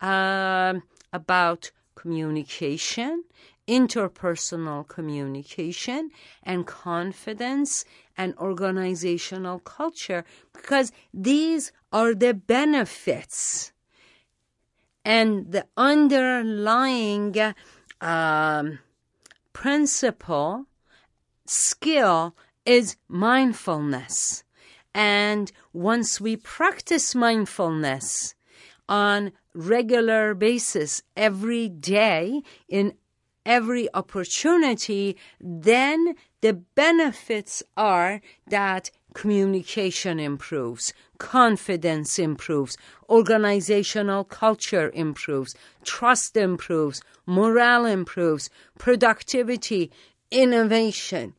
uh, 0.00 0.74
about 1.12 1.70
communication, 1.94 3.24
interpersonal 3.68 4.86
communication, 4.86 6.10
and 6.42 6.66
confidence 6.66 7.84
and 8.16 8.36
organizational 8.38 9.58
culture 9.60 10.24
because 10.52 10.92
these 11.14 11.72
are 11.92 12.14
the 12.14 12.34
benefits 12.34 13.72
and 15.04 15.50
the 15.52 15.66
underlying 15.76 17.34
um, 18.00 18.78
principle 19.52 20.66
skill 21.46 22.34
is 22.64 22.96
mindfulness. 23.08 24.44
And 24.94 25.50
once 25.72 26.20
we 26.20 26.36
practice 26.36 27.14
mindfulness 27.14 28.34
on 28.88 29.32
regular 29.54 30.34
basis 30.34 31.02
every 31.16 31.68
day 31.68 32.42
in 32.68 32.94
every 33.44 33.88
opportunity, 33.94 35.16
then 35.40 36.14
the 36.40 36.52
benefits 36.52 37.62
are 37.76 38.20
that 38.48 38.90
communication 39.14 40.18
improves, 40.18 40.92
confidence 41.18 42.18
improves, 42.18 42.76
organizational 43.08 44.24
culture 44.24 44.90
improves, 44.94 45.54
trust 45.84 46.36
improves, 46.36 47.02
morale 47.26 47.86
improves, 47.86 48.50
productivity, 48.78 49.90
innovation, 50.30 51.34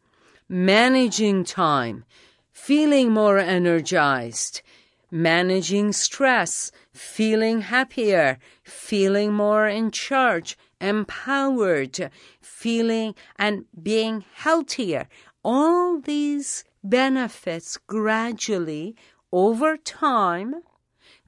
managing 0.48 1.43
time, 1.43 2.05
feeling 2.51 3.12
more 3.12 3.39
energized, 3.39 4.62
managing 5.10 5.91
stress, 5.91 6.72
feeling 6.91 7.62
happier, 7.62 8.38
feeling 8.63 9.33
more 9.33 9.67
in 9.67 9.91
charge, 9.91 10.57
empowered, 10.83 12.11
feeling 12.41 13.15
and 13.37 13.65
being 13.81 14.25
healthier. 14.33 15.07
All 15.43 15.99
these 15.99 16.65
benefits 16.83 17.77
gradually 17.77 18.95
over 19.31 19.77
time 19.77 20.55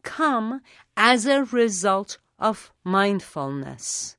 come 0.03 0.61
as 0.97 1.25
a 1.25 1.45
result 1.45 2.17
of 2.37 2.71
mindfulness. 2.83 4.17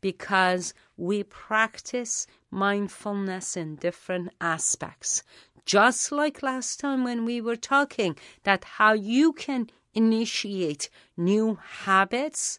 Because 0.00 0.74
we 0.96 1.24
practice 1.24 2.26
mindfulness 2.50 3.56
in 3.56 3.76
different 3.76 4.30
aspects. 4.40 5.22
Just 5.66 6.10
like 6.12 6.42
last 6.42 6.80
time 6.80 7.04
when 7.04 7.24
we 7.24 7.40
were 7.40 7.56
talking 7.56 8.16
that 8.44 8.64
how 8.64 8.92
you 8.92 9.32
can 9.32 9.68
initiate 9.94 10.88
new 11.16 11.58
habits. 11.84 12.58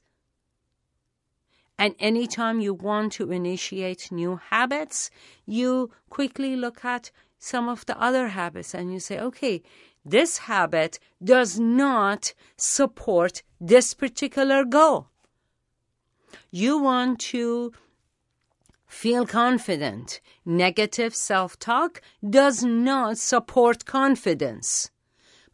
And 1.77 1.95
anytime 1.99 2.59
you 2.59 2.73
want 2.73 3.13
to 3.13 3.31
initiate 3.31 4.11
new 4.11 4.39
habits, 4.49 5.09
you 5.45 5.91
quickly 6.09 6.55
look 6.55 6.85
at 6.85 7.11
some 7.39 7.67
of 7.67 7.85
the 7.85 7.99
other 8.01 8.29
habits 8.29 8.73
and 8.73 8.93
you 8.93 8.99
say, 8.99 9.19
okay, 9.19 9.63
this 10.05 10.37
habit 10.39 10.99
does 11.23 11.59
not 11.59 12.33
support 12.57 13.43
this 13.59 13.93
particular 13.93 14.63
goal. 14.63 15.07
You 16.51 16.79
want 16.79 17.19
to 17.31 17.73
feel 18.85 19.25
confident. 19.25 20.21
Negative 20.45 21.15
self 21.15 21.57
talk 21.57 22.01
does 22.27 22.63
not 22.63 23.17
support 23.17 23.85
confidence. 23.85 24.91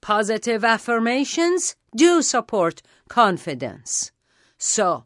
Positive 0.02 0.64
affirmations 0.64 1.76
do 1.96 2.22
support 2.22 2.82
confidence. 3.08 4.12
So, 4.58 5.06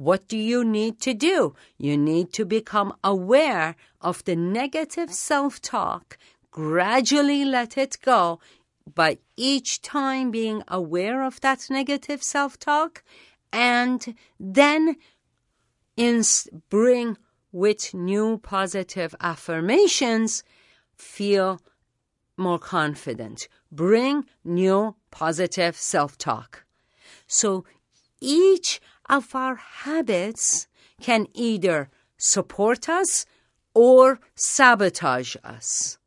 what 0.00 0.28
do 0.28 0.38
you 0.38 0.64
need 0.64 0.98
to 0.98 1.12
do? 1.12 1.54
You 1.76 1.98
need 1.98 2.32
to 2.32 2.46
become 2.46 2.94
aware 3.04 3.76
of 4.00 4.24
the 4.24 4.34
negative 4.34 5.12
self 5.12 5.60
talk, 5.60 6.16
gradually 6.50 7.44
let 7.44 7.76
it 7.76 7.98
go 8.02 8.40
by 8.94 9.18
each 9.36 9.82
time 9.82 10.30
being 10.30 10.62
aware 10.68 11.22
of 11.22 11.42
that 11.42 11.68
negative 11.68 12.22
self 12.22 12.58
talk, 12.58 13.04
and 13.52 14.14
then 14.38 14.96
bring 16.70 17.18
with 17.52 17.92
new 17.92 18.38
positive 18.38 19.14
affirmations, 19.20 20.42
feel 20.96 21.60
more 22.38 22.58
confident. 22.58 23.48
Bring 23.70 24.24
new 24.44 24.96
positive 25.10 25.76
self 25.76 26.16
talk. 26.16 26.64
So 27.26 27.66
each 28.22 28.80
of 29.10 29.34
our 29.34 29.56
habits 29.56 30.68
can 31.02 31.26
either 31.34 31.90
support 32.16 32.88
us 32.88 33.26
or 33.74 34.20
sabotage 34.36 35.36
us. 35.42 35.98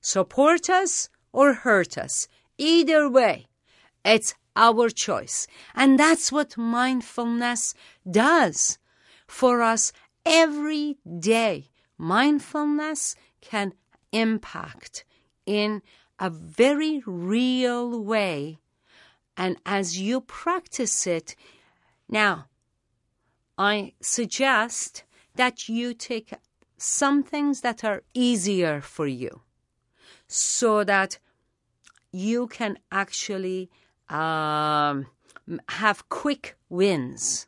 Support 0.00 0.70
us 0.70 1.10
or 1.32 1.52
hurt 1.52 1.98
us. 1.98 2.26
Either 2.56 3.10
way, 3.10 3.46
it's 4.04 4.34
our 4.56 4.88
choice. 4.88 5.46
And 5.74 5.98
that's 5.98 6.32
what 6.32 6.56
mindfulness 6.56 7.74
does 8.10 8.78
for 9.26 9.62
us 9.62 9.92
every 10.24 10.96
day. 11.20 11.68
Mindfulness 11.98 13.16
can 13.42 13.74
impact 14.12 15.04
in 15.44 15.82
a 16.18 16.30
very 16.30 17.02
real 17.06 18.02
way. 18.02 18.58
And 19.36 19.56
as 19.66 20.00
you 20.00 20.20
practice 20.22 21.06
it, 21.06 21.36
now, 22.08 22.46
I 23.56 23.92
suggest 24.00 25.04
that 25.34 25.68
you 25.68 25.94
take 25.94 26.32
some 26.76 27.22
things 27.22 27.60
that 27.60 27.84
are 27.84 28.02
easier 28.14 28.80
for 28.80 29.06
you 29.06 29.42
so 30.26 30.84
that 30.84 31.18
you 32.12 32.46
can 32.46 32.78
actually 32.90 33.70
um, 34.08 35.06
have 35.68 36.08
quick 36.08 36.56
wins. 36.68 37.46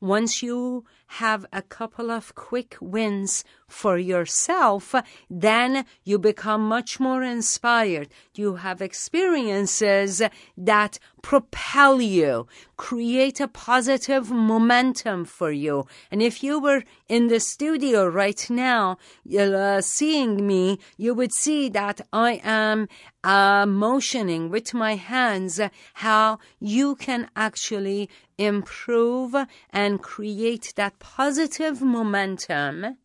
Once 0.00 0.42
you 0.42 0.84
have 1.06 1.46
a 1.52 1.62
couple 1.62 2.10
of 2.10 2.34
quick 2.34 2.76
wins 2.80 3.44
for 3.72 3.98
yourself, 3.98 4.94
then 5.30 5.84
you 6.04 6.18
become 6.18 6.68
much 6.68 7.00
more 7.00 7.22
inspired. 7.22 8.08
You 8.34 8.56
have 8.56 8.82
experiences 8.82 10.22
that 10.56 10.98
propel 11.22 12.00
you, 12.00 12.46
create 12.76 13.40
a 13.40 13.48
positive 13.48 14.30
momentum 14.30 15.24
for 15.24 15.50
you. 15.50 15.86
And 16.10 16.20
if 16.20 16.42
you 16.42 16.60
were 16.60 16.82
in 17.08 17.28
the 17.28 17.40
studio 17.40 18.06
right 18.06 18.44
now, 18.50 18.98
uh, 19.38 19.80
seeing 19.80 20.46
me, 20.46 20.78
you 20.96 21.14
would 21.14 21.32
see 21.32 21.68
that 21.70 22.00
I 22.12 22.40
am 22.44 22.88
uh, 23.24 23.66
motioning 23.66 24.50
with 24.50 24.74
my 24.74 24.96
hands 24.96 25.60
how 25.94 26.38
you 26.58 26.96
can 26.96 27.30
actually 27.36 28.10
improve 28.36 29.34
and 29.70 30.02
create 30.02 30.72
that 30.76 30.98
positive 30.98 31.80
momentum 31.80 32.96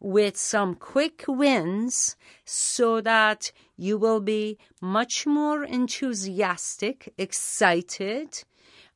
with 0.00 0.36
some 0.36 0.74
quick 0.74 1.24
wins 1.28 2.16
so 2.44 3.00
that 3.02 3.52
you 3.76 3.98
will 3.98 4.20
be 4.20 4.58
much 4.80 5.26
more 5.26 5.62
enthusiastic, 5.62 7.12
excited, 7.18 8.42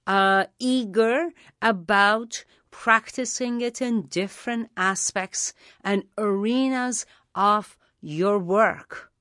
uh, 0.07 0.45
eager 0.59 1.29
about 1.63 2.45
practicing 2.71 3.61
it 3.61 3.81
in 3.81 4.03
different 4.07 4.71
aspects 4.77 5.53
and 5.83 6.05
arenas 6.19 7.07
of 7.35 7.77
your 8.01 8.39
work. 8.39 9.13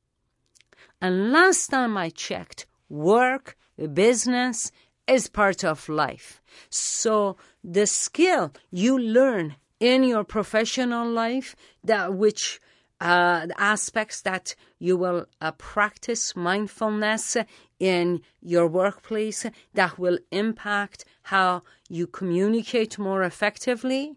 And 1.01 1.31
last 1.31 1.67
time 1.67 1.97
I 1.97 2.09
checked, 2.09 2.65
work, 2.89 3.57
business 3.93 4.71
is 5.07 5.27
part 5.27 5.63
of 5.63 5.89
life. 5.89 6.41
So 6.69 7.37
the 7.63 7.87
skill 7.87 8.53
you 8.71 8.97
learn 8.97 9.55
in 9.83 10.01
your 10.01 10.23
professional 10.23 11.05
life, 11.05 11.57
that 11.83 12.13
which 12.13 12.61
uh, 13.01 13.47
aspects 13.57 14.21
that 14.21 14.55
you 14.79 14.95
will 14.95 15.25
uh, 15.41 15.51
practice 15.51 16.37
mindfulness 16.37 17.35
in 17.81 18.21
your 18.41 18.65
workplace 18.65 19.45
that 19.73 19.99
will 19.99 20.17
impact 20.31 21.03
how 21.23 21.63
you 21.89 22.07
communicate 22.07 22.97
more 22.97 23.23
effectively. 23.23 24.15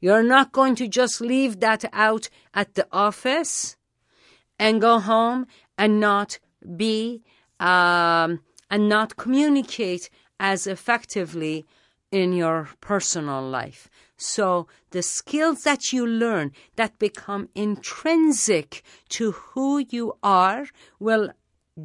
You're 0.00 0.24
not 0.24 0.50
going 0.50 0.74
to 0.74 0.88
just 0.88 1.20
leave 1.20 1.60
that 1.60 1.84
out 1.92 2.28
at 2.52 2.74
the 2.74 2.88
office 2.90 3.76
and 4.58 4.80
go 4.80 4.98
home 4.98 5.46
and 5.78 6.00
not 6.00 6.40
be 6.76 7.22
um, 7.60 8.40
and 8.68 8.88
not 8.88 9.16
communicate 9.16 10.10
as 10.40 10.66
effectively 10.66 11.66
in 12.10 12.32
your 12.32 12.68
personal 12.80 13.42
life. 13.48 13.88
So 14.22 14.68
the 14.92 15.02
skills 15.02 15.64
that 15.64 15.92
you 15.92 16.06
learn 16.06 16.52
that 16.76 16.96
become 17.00 17.48
intrinsic 17.56 18.84
to 19.08 19.32
who 19.32 19.78
you 19.78 20.16
are 20.22 20.66
will 21.00 21.32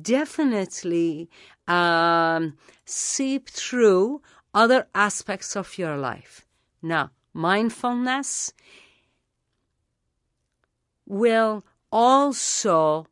definitely 0.02 1.32
um, 1.68 2.56
seep 2.86 3.50
through 3.50 4.22
other 4.54 4.88
aspects 4.94 5.56
of 5.56 5.80
your 5.80 5.98
life. 5.98 6.46
Now, 6.80 7.10
mindfulness 7.34 8.54
will 11.08 11.66
also 11.92 13.08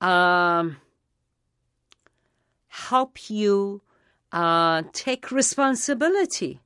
um, 0.00 0.78
help 2.68 3.28
you 3.28 3.82
uh, 4.32 4.84
take 4.94 5.30
responsibility 5.30 6.60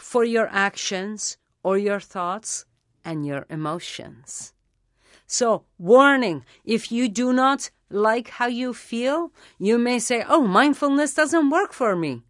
for 0.00 0.24
your 0.24 0.48
actions 0.50 1.36
or 1.62 1.78
your 1.78 2.00
thoughts 2.00 2.64
and 3.04 3.26
your 3.26 3.46
emotions. 3.50 4.52
So, 5.26 5.64
warning 5.78 6.44
if 6.64 6.90
you 6.90 7.08
do 7.08 7.32
not 7.32 7.70
like 7.90 8.28
how 8.28 8.46
you 8.46 8.72
feel, 8.74 9.32
you 9.58 9.78
may 9.78 9.98
say, 9.98 10.24
Oh, 10.26 10.42
mindfulness 10.42 11.14
doesn't 11.14 11.50
work 11.50 11.72
for 11.72 11.94
me. 11.94 12.22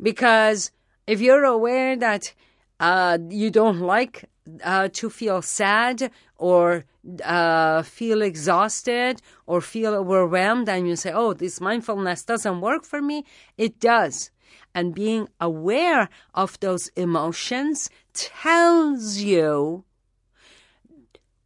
Because 0.00 0.72
if 1.06 1.20
you're 1.20 1.44
aware 1.44 1.96
that 1.96 2.34
uh, 2.80 3.18
you 3.30 3.50
don't 3.50 3.80
like 3.80 4.28
uh, 4.62 4.88
to 4.92 5.08
feel 5.08 5.40
sad 5.40 6.10
or 6.36 6.84
uh, 7.24 7.82
feel 7.82 8.20
exhausted 8.20 9.22
or 9.46 9.60
feel 9.60 9.94
overwhelmed, 9.94 10.68
and 10.68 10.86
you 10.86 10.96
say, 10.96 11.12
Oh, 11.12 11.32
this 11.32 11.60
mindfulness 11.60 12.24
doesn't 12.24 12.60
work 12.60 12.84
for 12.84 13.00
me, 13.00 13.24
it 13.56 13.80
does 13.80 14.30
and 14.74 14.94
being 14.94 15.28
aware 15.40 16.08
of 16.34 16.58
those 16.60 16.88
emotions 16.96 17.90
tells 18.12 19.18
you 19.18 19.84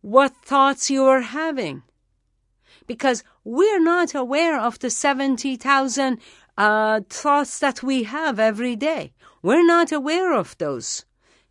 what 0.00 0.34
thoughts 0.44 0.90
you 0.90 1.04
are 1.04 1.20
having. 1.20 1.82
Because 2.86 3.22
we're 3.44 3.80
not 3.80 4.14
aware 4.14 4.58
of 4.58 4.78
the 4.78 4.90
70,000 4.90 6.18
uh, 6.56 7.00
thoughts 7.08 7.58
that 7.58 7.82
we 7.82 8.04
have 8.04 8.38
every 8.38 8.76
day. 8.76 9.12
We're 9.42 9.64
not 9.64 9.92
aware 9.92 10.34
of 10.34 10.56
those. 10.58 11.04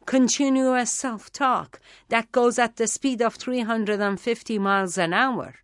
Continuous 0.05 0.91
self 0.91 1.31
talk 1.31 1.79
that 2.09 2.31
goes 2.31 2.57
at 2.57 2.77
the 2.77 2.87
speed 2.87 3.21
of 3.21 3.35
350 3.35 4.59
miles 4.59 4.97
an 4.97 5.13
hour. 5.13 5.55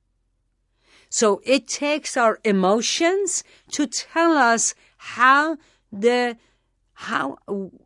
So 1.10 1.42
it 1.46 1.68
takes 1.68 2.18
our 2.18 2.40
emotions 2.44 3.44
to 3.72 3.88
tell 3.88 4.34
us 4.38 4.76
how 4.98 5.58
the 5.92 6.38
how 6.94 7.38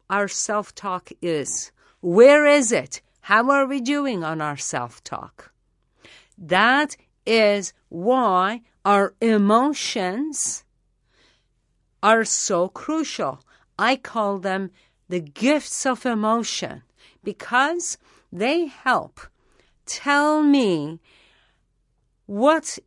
our 0.10 0.28
self-talk 0.28 1.10
is. 1.22 1.72
Where 2.02 2.46
is 2.46 2.72
it? 2.72 3.02
How 3.22 3.50
are 3.52 3.66
we 3.66 3.82
doing 3.82 4.24
on 4.24 4.42
our 4.42 4.58
self-talk? 4.58 5.52
That 6.38 6.96
is 7.26 7.74
why 7.90 8.62
our 8.86 9.14
emotions 9.20 10.64
are 12.02 12.24
so 12.24 12.70
crucial. 12.70 13.42
I 13.78 13.96
call 13.96 14.40
them 14.40 14.72
the 15.10 15.20
gifts 15.20 15.86
of 15.86 16.06
emotion 16.06 16.84
because 17.24 17.98
they 18.32 18.68
help 18.68 19.20
tell 19.86 20.44
me 20.44 21.00
what 22.26 22.78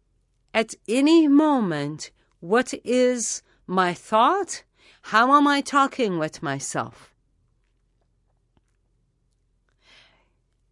at 0.54 0.74
any 0.88 1.26
moment 1.26 2.10
what 2.40 2.72
is 2.84 3.42
my 3.66 3.92
thought 3.92 4.62
how 5.02 5.34
am 5.36 5.46
I 5.46 5.60
talking 5.60 6.18
with 6.18 6.42
myself? 6.42 7.12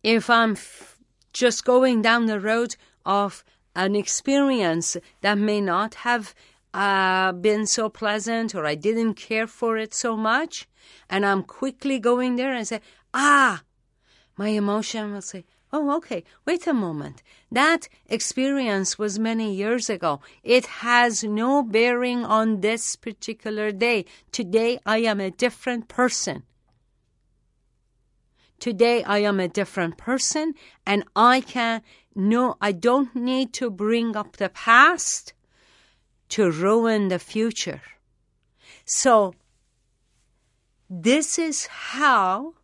If 0.03 0.31
I'm 0.31 0.53
f- 0.53 0.99
just 1.33 1.65
going 1.65 2.01
down 2.01 2.27
the 2.27 2.41
road 2.41 2.77
of 3.05 3.45
an 3.75 3.95
experience 3.95 4.97
that 5.21 5.37
may 5.37 5.61
not 5.61 5.95
have 5.95 6.35
uh, 6.73 7.33
been 7.33 7.67
so 7.67 7.89
pleasant 7.89 8.55
or 8.55 8.65
I 8.65 8.75
didn't 8.75 9.15
care 9.15 9.47
for 9.47 9.77
it 9.77 9.93
so 9.93 10.17
much, 10.17 10.67
and 11.09 11.27
I'm 11.27 11.43
quickly 11.43 11.99
going 11.99 12.37
there 12.37 12.53
and 12.53 12.67
say, 12.67 12.81
ah, 13.13 13.63
my 14.37 14.49
emotion 14.49 15.13
will 15.13 15.23
say, 15.23 15.45
Oh, 15.73 15.97
okay. 15.97 16.25
Wait 16.45 16.67
a 16.67 16.73
moment. 16.73 17.23
That 17.51 17.89
experience 18.09 18.99
was 18.99 19.21
many 19.21 19.55
years 19.55 19.89
ago. 19.89 20.21
It 20.43 20.67
has 20.67 21.23
no 21.23 21.63
bearing 21.63 22.25
on 22.25 22.61
this 22.61 22.97
particular 22.97 23.71
day. 23.71 24.05
Today 24.33 24.81
I 24.85 24.99
am 24.99 25.21
a 25.21 25.31
different 25.31 25.87
person. 25.87 26.43
Today 28.59 29.05
I 29.05 29.19
am 29.19 29.39
a 29.39 29.49
different 29.49 29.97
person 29.97 30.55
and 30.85 31.05
I 31.15 31.41
can 31.41 31.83
no 32.15 32.57
I 32.61 32.73
don't 32.73 33.15
need 33.15 33.55
to 33.55 33.71
bring 33.71 34.17
up 34.17 34.37
the 34.37 34.49
past 34.51 35.33
to 36.31 36.51
ruin 36.51 37.09
the 37.09 37.19
future. 37.19 37.81
So 38.85 39.35
this 40.91 41.39
is 41.39 41.67
how 41.67 42.55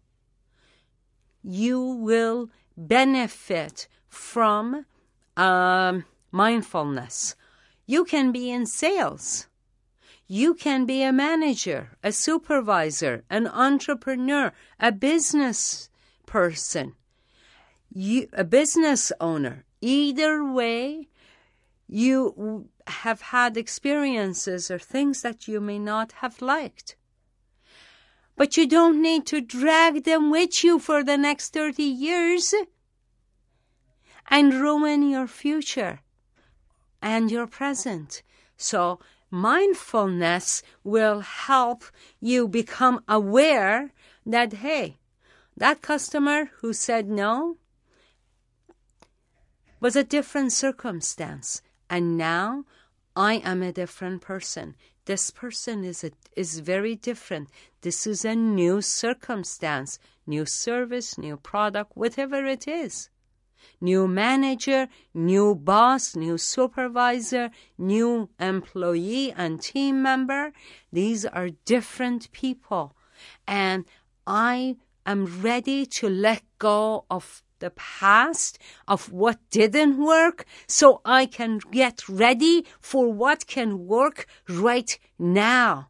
you 1.42 1.80
will 1.80 2.50
benefit 2.76 3.88
from 4.08 4.86
um, 5.36 6.04
mindfulness. 6.30 7.34
You 7.86 8.04
can 8.04 8.32
be 8.32 8.50
in 8.50 8.66
sales. 8.66 9.46
You 10.28 10.54
can 10.54 10.86
be 10.86 11.02
a 11.02 11.12
manager, 11.12 11.96
a 12.02 12.10
supervisor, 12.10 13.24
an 13.30 13.46
entrepreneur, 13.46 14.52
a 14.80 14.90
business 14.90 15.88
person, 16.26 16.94
you, 17.92 18.28
a 18.32 18.42
business 18.42 19.12
owner. 19.20 19.64
Either 19.80 20.44
way, 20.44 21.08
you 21.86 22.68
have 22.88 23.20
had 23.20 23.56
experiences 23.56 24.70
or 24.70 24.78
things 24.78 25.22
that 25.22 25.46
you 25.46 25.60
may 25.60 25.78
not 25.78 26.12
have 26.12 26.42
liked. 26.42 26.96
But 28.36 28.56
you 28.56 28.66
don't 28.66 29.00
need 29.00 29.26
to 29.26 29.40
drag 29.40 30.04
them 30.04 30.30
with 30.30 30.62
you 30.62 30.78
for 30.78 31.02
the 31.02 31.16
next 31.16 31.52
30 31.52 31.82
years 31.82 32.54
and 34.28 34.54
ruin 34.54 35.08
your 35.08 35.26
future 35.26 36.00
and 37.00 37.30
your 37.30 37.46
present. 37.46 38.22
So, 38.56 39.00
mindfulness 39.30 40.62
will 40.84 41.20
help 41.20 41.84
you 42.20 42.48
become 42.48 43.02
aware 43.08 43.92
that, 44.24 44.52
hey, 44.54 44.96
that 45.56 45.82
customer 45.82 46.50
who 46.60 46.72
said 46.72 47.08
no 47.08 47.56
was 49.80 49.96
a 49.96 50.04
different 50.04 50.52
circumstance. 50.52 51.62
And 51.88 52.16
now 52.16 52.64
I 53.14 53.34
am 53.36 53.62
a 53.62 53.72
different 53.72 54.20
person. 54.20 54.74
This 55.06 55.30
person 55.30 55.84
is 55.84 56.02
a, 56.02 56.10
is 56.36 56.58
very 56.58 56.96
different. 56.96 57.48
This 57.80 58.06
is 58.06 58.24
a 58.24 58.34
new 58.34 58.82
circumstance, 58.82 60.00
new 60.26 60.44
service, 60.44 61.16
new 61.16 61.36
product, 61.36 61.92
whatever 61.94 62.44
it 62.44 62.66
is. 62.66 63.08
New 63.80 64.08
manager, 64.08 64.88
new 65.14 65.54
boss, 65.54 66.16
new 66.16 66.36
supervisor, 66.36 67.50
new 67.78 68.28
employee 68.40 69.32
and 69.32 69.62
team 69.62 70.02
member. 70.02 70.52
These 70.92 71.24
are 71.24 71.50
different 71.64 72.30
people. 72.32 72.96
And 73.46 73.84
I 74.26 74.76
am 75.04 75.40
ready 75.40 75.86
to 75.86 76.08
let 76.08 76.42
go 76.58 77.06
of 77.08 77.44
the 77.58 77.70
past 77.70 78.58
of 78.86 79.12
what 79.12 79.38
didn't 79.50 79.98
work 79.98 80.44
so 80.66 81.00
I 81.04 81.26
can 81.26 81.60
get 81.70 82.08
ready 82.08 82.66
for 82.80 83.12
what 83.12 83.46
can 83.46 83.86
work 83.86 84.26
right 84.48 84.98
now 85.18 85.88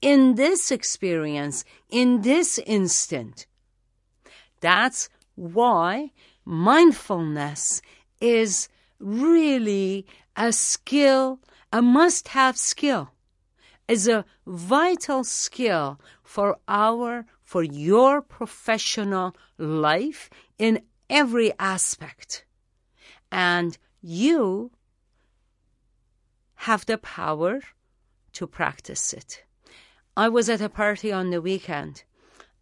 in 0.00 0.34
this 0.34 0.70
experience, 0.70 1.64
in 1.88 2.22
this 2.22 2.58
instant. 2.58 3.46
That's 4.60 5.08
why 5.34 6.12
mindfulness 6.44 7.82
is 8.20 8.68
really 8.98 10.06
a 10.36 10.52
skill, 10.52 11.40
a 11.72 11.82
must 11.82 12.28
have 12.28 12.56
skill, 12.56 13.10
is 13.88 14.08
a 14.08 14.24
vital 14.46 15.24
skill 15.24 16.00
for 16.22 16.58
our, 16.68 17.26
for 17.42 17.62
your 17.62 18.20
professional 18.20 19.34
life 19.58 20.28
in 20.58 20.82
every 21.08 21.52
aspect. 21.58 22.44
And 23.30 23.76
you 24.00 24.70
have 26.54 26.86
the 26.86 26.98
power 26.98 27.60
to 28.32 28.46
practice 28.46 29.12
it. 29.12 29.44
I 30.16 30.28
was 30.28 30.48
at 30.48 30.60
a 30.60 30.68
party 30.68 31.12
on 31.12 31.30
the 31.30 31.42
weekend 31.42 32.04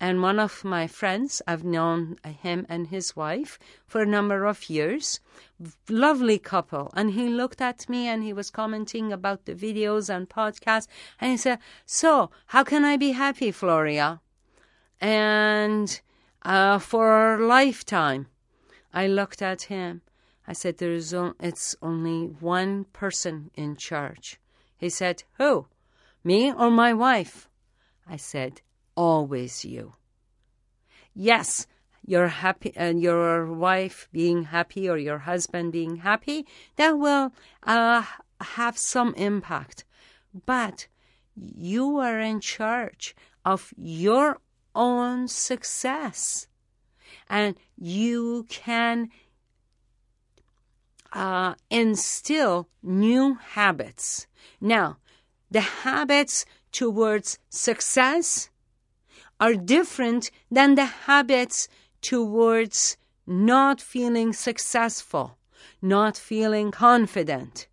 and 0.01 0.21
one 0.21 0.39
of 0.39 0.65
my 0.65 0.87
friends, 0.87 1.41
I've 1.47 1.65
known 1.65 2.19
him 2.25 2.67
and 2.69 2.89
his 2.89 3.15
wife 3.17 3.59
for 3.87 4.03
a 4.03 4.07
number 4.07 4.45
of 4.45 4.69
years, 4.69 5.21
lovely 5.89 6.39
couple. 6.39 6.93
And 6.95 7.13
he 7.13 7.29
looked 7.29 7.61
at 7.61 7.89
me 7.89 8.09
and 8.09 8.23
he 8.23 8.33
was 8.33 8.51
commenting 8.51 9.13
about 9.13 9.45
the 9.45 9.55
videos 9.55 10.15
and 10.15 10.29
podcasts. 10.29 10.89
And 11.21 11.31
he 11.31 11.37
said, 11.37 11.59
So, 11.87 12.31
how 12.49 12.65
can 12.65 12.85
I 12.85 12.97
be 12.97 13.13
happy, 13.13 13.53
Floria? 13.53 14.21
And 15.01 16.01
uh, 16.43 16.81
for 16.81 17.37
a 17.37 17.47
lifetime, 17.47 18.27
I 18.95 19.07
looked 19.07 19.43
at 19.43 19.63
him. 19.63 20.01
I 20.49 20.55
said, 20.55 20.79
There's 20.79 21.13
o- 21.13 21.35
It's 21.39 21.77
only 21.83 22.27
one 22.27 22.85
person 22.93 23.51
in 23.55 23.77
charge. 23.77 24.41
He 24.79 24.89
said, 24.89 25.25
Who? 25.39 25.67
Me 26.23 26.51
or 26.51 26.71
my 26.71 26.95
wife? 26.95 27.51
I 28.07 28.17
said, 28.17 28.63
always 28.95 29.65
you. 29.65 29.95
Yes, 31.15 31.67
your 32.07 32.29
happy 32.29 32.73
and 32.77 32.99
uh, 32.99 33.01
your 33.01 33.53
wife 33.53 34.09
being 34.13 34.45
happy 34.45 34.89
or 34.89 34.97
your 34.99 35.19
husband 35.19 35.73
being 35.73 35.97
happy, 35.97 36.47
that 36.77 36.93
will 36.93 37.33
uh, 37.63 38.05
have 38.41 38.79
some 38.79 39.15
impact. 39.15 39.85
But 40.47 40.87
you 41.37 41.99
are 41.99 42.21
in 42.21 42.41
charge 42.41 43.15
of 43.45 43.73
your 43.77 44.39
own 44.75 45.29
success. 45.29 46.47
And 47.29 47.57
you 47.77 48.47
can 48.49 49.11
uh, 51.13 51.55
instill 51.71 52.69
new 52.83 53.35
habits. 53.35 54.27
Now, 54.61 54.99
the 55.51 55.61
habits 55.61 56.45
towards 56.73 57.39
success 57.49 58.51
are 59.41 59.55
different 59.55 60.31
than 60.51 60.75
the 60.75 60.85
habits 60.85 61.69
towards 62.01 62.97
not 63.27 63.81
feeling 63.81 64.33
successful, 64.33 65.39
not 65.81 66.17
feeling 66.17 66.71
confident. 66.71 67.69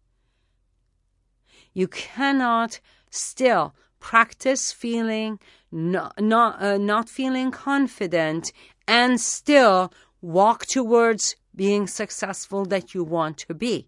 You 1.73 1.87
cannot 1.87 2.79
still 3.09 3.75
practice 3.99 4.71
feeling 4.71 5.39
not 5.71 6.19
not, 6.19 6.61
uh, 6.61 6.77
not 6.77 7.07
feeling 7.07 7.51
confident 7.51 8.51
and 8.87 9.19
still 9.19 9.91
walk 10.21 10.65
towards 10.65 11.35
being 11.55 11.87
successful 11.87 12.65
that 12.65 12.93
you 12.93 13.03
want 13.03 13.37
to 13.37 13.53
be. 13.53 13.87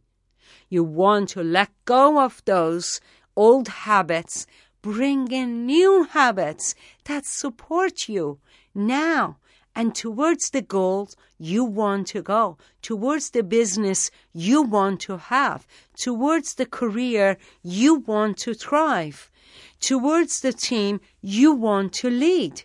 You 0.70 0.84
want 0.84 1.30
to 1.30 1.44
let 1.44 1.70
go 1.86 2.20
of 2.20 2.42
those 2.46 3.00
old 3.36 3.68
habits 3.68 4.46
Bring 4.84 5.32
in 5.32 5.66
new 5.66 6.04
habits 6.04 6.76
that 7.06 7.26
support 7.26 8.10
you 8.10 8.40
now 8.76 9.38
and 9.74 9.96
towards 9.96 10.50
the 10.50 10.62
goals 10.62 11.16
you 11.40 11.64
want 11.64 12.08
to 12.08 12.22
go, 12.22 12.58
towards 12.82 13.30
the 13.30 13.44
business 13.44 14.12
you 14.34 14.62
want 14.62 15.00
to 15.08 15.16
have, 15.16 15.66
towards 15.98 16.56
the 16.56 16.66
career 16.66 17.38
you 17.64 17.96
want 17.96 18.38
to 18.40 18.54
thrive, 18.54 19.32
towards 19.80 20.42
the 20.42 20.52
team 20.52 21.00
you 21.22 21.54
want 21.54 21.94
to 21.94 22.10
lead. 22.10 22.64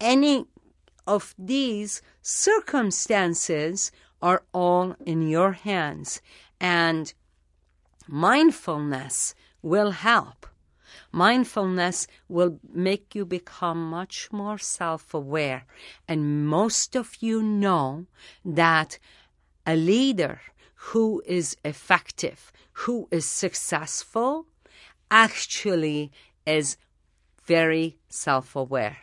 Any 0.00 0.46
of 1.06 1.34
these 1.38 2.02
circumstances 2.22 3.92
are 4.22 4.42
all 4.52 4.96
in 5.04 5.28
your 5.28 5.52
hands, 5.52 6.22
and 6.60 7.12
mindfulness 8.08 9.34
will 9.62 9.90
help. 9.90 10.46
Mindfulness 11.12 12.06
will 12.28 12.58
make 12.72 13.14
you 13.14 13.24
become 13.24 13.88
much 13.88 14.32
more 14.32 14.58
self 14.58 15.14
aware. 15.14 15.66
And 16.08 16.46
most 16.46 16.96
of 16.96 17.16
you 17.20 17.42
know 17.42 18.06
that 18.44 18.98
a 19.66 19.76
leader 19.76 20.40
who 20.74 21.22
is 21.26 21.56
effective, 21.64 22.52
who 22.72 23.08
is 23.10 23.26
successful, 23.26 24.46
actually 25.10 26.10
is 26.46 26.76
very 27.44 27.98
self 28.08 28.56
aware. 28.56 28.98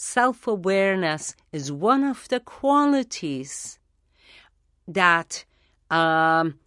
Self 0.00 0.46
awareness 0.46 1.34
is 1.50 1.72
one 1.72 2.04
of 2.04 2.28
the 2.28 2.38
qualities 2.38 3.80
that 4.86 5.44
um, 5.90 6.60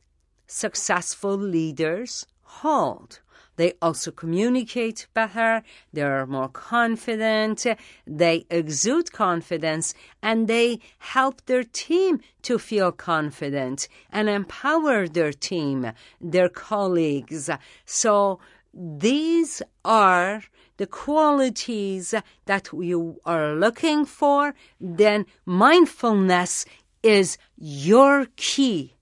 successful 0.47 1.37
leaders 1.37 2.27
hold. 2.41 3.21
They 3.55 3.75
also 3.81 4.11
communicate 4.11 5.07
better, 5.13 5.63
they're 5.93 6.25
more 6.25 6.49
confident, 6.49 7.65
they 8.05 8.45
exude 8.49 9.13
confidence, 9.13 9.93
and 10.21 10.49
they 10.49 10.81
help 10.97 11.45
their 11.45 11.63
team 11.63 12.19
to 12.41 12.59
feel 12.59 12.91
confident 12.91 13.87
and 14.11 14.27
empower 14.27 15.07
their 15.07 15.31
team, 15.31 15.93
their 16.19 16.49
colleagues. 16.49 17.49
So 17.85 18.41
these 18.73 19.61
are 19.85 20.43
the 20.81 20.87
qualities 20.87 22.15
that 22.47 22.69
you 22.73 23.21
are 23.23 23.53
looking 23.53 24.03
for, 24.03 24.55
then 24.79 25.27
mindfulness 25.45 26.65
is 27.03 27.37
your 27.55 28.25
key. 28.35 28.95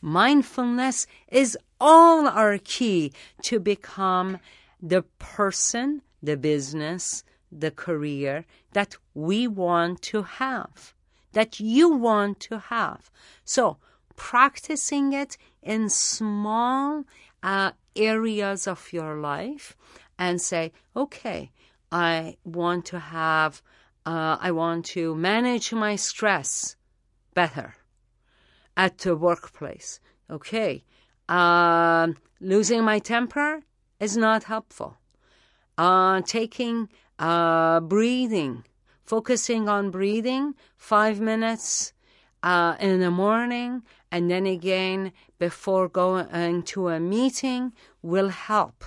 Mindfulness 0.00 1.06
is 1.28 1.56
all 1.80 2.26
our 2.26 2.58
key 2.58 3.12
to 3.44 3.60
become 3.60 4.40
the 4.82 5.02
person, 5.20 6.02
the 6.20 6.36
business, 6.36 7.22
the 7.52 7.70
career 7.70 8.44
that 8.72 8.96
we 9.14 9.46
want 9.46 10.02
to 10.02 10.22
have, 10.22 10.92
that 11.34 11.60
you 11.60 11.88
want 11.88 12.40
to 12.40 12.58
have. 12.58 13.12
So, 13.44 13.76
practicing 14.16 15.12
it 15.12 15.38
in 15.62 15.88
small 15.88 17.04
uh, 17.44 17.70
areas 17.94 18.66
of 18.66 18.92
your 18.92 19.14
life 19.20 19.76
and 20.22 20.40
say, 20.40 20.70
okay, 20.94 21.50
I 21.90 22.36
want 22.44 22.84
to 22.86 23.00
have, 23.00 23.60
uh, 24.06 24.36
I 24.40 24.52
want 24.52 24.84
to 24.94 25.16
manage 25.16 25.72
my 25.72 25.96
stress 25.96 26.76
better 27.34 27.74
at 28.76 28.98
the 28.98 29.16
workplace. 29.16 29.98
Okay, 30.30 30.84
uh, 31.28 32.12
losing 32.40 32.84
my 32.84 33.00
temper 33.00 33.62
is 33.98 34.16
not 34.16 34.44
helpful. 34.44 34.96
Uh, 35.76 36.20
taking 36.20 36.88
uh, 37.18 37.80
breathing, 37.80 38.64
focusing 39.02 39.68
on 39.68 39.90
breathing 39.90 40.54
five 40.76 41.20
minutes 41.20 41.92
uh, 42.44 42.76
in 42.78 43.00
the 43.00 43.10
morning 43.10 43.82
and 44.12 44.30
then 44.30 44.46
again 44.46 45.10
before 45.40 45.88
going 45.88 46.62
to 46.62 46.88
a 46.90 47.00
meeting 47.00 47.72
will 48.02 48.28
help. 48.28 48.84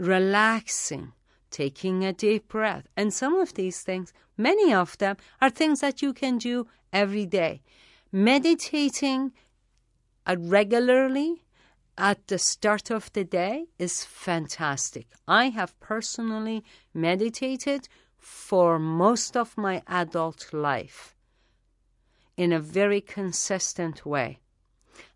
Relaxing, 0.00 1.12
taking 1.50 2.04
a 2.04 2.12
deep 2.14 2.48
breath. 2.48 2.88
And 2.96 3.12
some 3.12 3.34
of 3.34 3.52
these 3.54 3.82
things, 3.82 4.14
many 4.38 4.72
of 4.72 4.96
them, 4.96 5.18
are 5.42 5.50
things 5.50 5.80
that 5.80 6.00
you 6.00 6.14
can 6.14 6.38
do 6.38 6.66
every 6.90 7.26
day. 7.26 7.60
Meditating 8.10 9.32
uh, 10.26 10.36
regularly 10.38 11.42
at 11.98 12.28
the 12.28 12.38
start 12.38 12.90
of 12.90 13.12
the 13.12 13.24
day 13.24 13.66
is 13.78 14.06
fantastic. 14.06 15.06
I 15.28 15.50
have 15.50 15.78
personally 15.80 16.64
meditated 16.94 17.88
for 18.18 18.78
most 18.78 19.36
of 19.36 19.58
my 19.58 19.82
adult 19.86 20.52
life 20.52 21.14
in 22.38 22.52
a 22.54 22.58
very 22.58 23.02
consistent 23.02 24.06
way. 24.06 24.38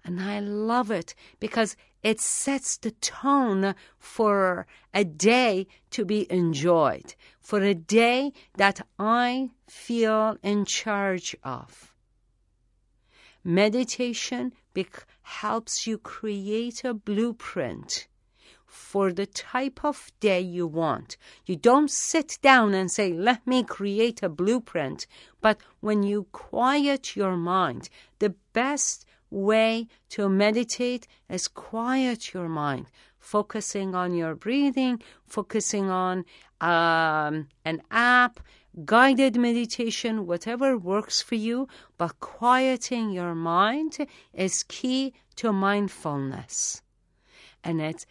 And 0.05 0.21
I 0.21 0.41
love 0.41 0.91
it 0.91 1.15
because 1.41 1.75
it 2.05 2.21
sets 2.21 2.77
the 2.77 2.91
tone 2.93 3.75
for 3.99 4.67
a 4.93 5.03
day 5.03 5.67
to 5.91 6.05
be 6.05 6.31
enjoyed, 6.31 7.15
for 7.41 7.61
a 7.63 7.75
day 7.75 8.33
that 8.57 8.87
I 8.99 9.51
feel 9.67 10.37
in 10.43 10.67
charge 10.67 11.35
of. 11.43 11.95
Meditation 13.43 14.53
helps 15.23 15.87
you 15.87 15.99
create 15.99 16.85
a 16.85 16.95
blueprint 16.95 18.07
for 18.67 19.13
the 19.13 19.27
type 19.27 19.85
of 19.85 20.11
day 20.21 20.41
you 20.41 20.67
want. 20.67 21.17
You 21.47 21.57
don't 21.57 21.91
sit 21.91 22.39
down 22.43 22.75
and 22.75 22.91
say, 22.91 23.13
let 23.13 23.47
me 23.47 23.63
create 23.63 24.23
a 24.23 24.29
blueprint. 24.29 25.07
But 25.41 25.59
when 25.81 26.03
you 26.03 26.27
quiet 26.33 27.15
your 27.15 27.37
mind, 27.37 27.89
the 28.19 28.35
best 28.53 29.07
way 29.31 29.89
to 30.11 30.29
meditate 30.29 31.07
is 31.29 31.49
quiet 31.49 32.33
your 32.33 32.49
mind, 32.49 32.87
focusing 33.19 33.95
on 33.95 34.15
your 34.15 34.35
breathing, 34.35 35.03
focusing 35.27 35.91
on 35.91 36.25
um, 36.61 37.49
an 37.65 37.83
app, 37.91 38.41
guided 38.85 39.37
meditation, 39.37 40.27
whatever 40.27 40.77
works 40.77 41.23
for 41.23 41.37
you, 41.37 41.69
but 41.97 42.19
quieting 42.21 43.11
your 43.11 43.35
mind 43.35 43.99
is 44.33 44.65
key 44.65 45.13
to 45.37 45.53
mindfulness. 45.53 46.83
And 47.63 47.81
it 47.81 48.07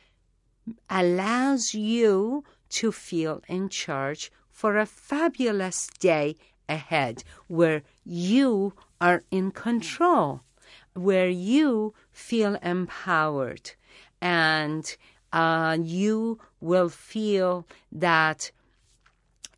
allows 0.89 1.73
you 1.73 2.43
to 2.69 2.91
feel 2.91 3.41
in 3.47 3.69
charge 3.69 4.31
for 4.49 4.77
a 4.77 4.85
fabulous 4.85 5.87
day 5.99 6.35
ahead 6.69 7.23
where 7.47 7.83
you 8.05 8.73
are 9.01 9.23
in 9.31 9.51
control, 9.51 10.41
where 10.93 11.29
you 11.29 11.93
feel 12.11 12.55
empowered, 12.61 13.71
and 14.21 14.95
uh, 15.31 15.77
you 15.81 16.39
will 16.61 16.89
feel 16.89 17.65
that 17.91 18.51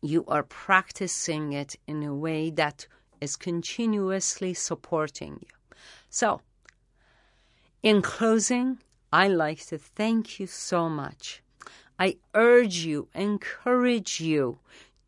you 0.02 0.24
are 0.28 0.42
practicing 0.42 1.52
it 1.52 1.76
in 1.86 2.02
a 2.02 2.14
way 2.14 2.50
that 2.50 2.86
is 3.20 3.36
continuously 3.36 4.54
supporting 4.54 5.38
you. 5.40 5.76
So, 6.08 6.40
in 7.82 8.02
closing, 8.02 8.78
I 9.12 9.28
like 9.28 9.64
to 9.66 9.78
thank 9.78 10.40
you 10.40 10.46
so 10.46 10.88
much. 10.88 11.42
I 11.98 12.16
urge 12.34 12.78
you, 12.78 13.08
encourage 13.14 14.20
you 14.20 14.58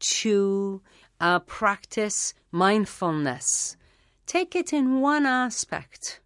to 0.00 0.80
uh, 1.20 1.40
practice 1.40 2.34
mindfulness. 2.50 3.76
Take 4.28 4.54
it 4.54 4.74
in 4.74 5.00
one 5.00 5.24
aspect 5.24 6.20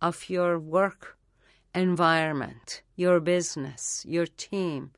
of 0.00 0.30
your 0.30 0.56
work 0.56 1.18
environment, 1.74 2.82
your 2.94 3.18
business, 3.18 4.04
your 4.08 4.26
team, 4.26 4.92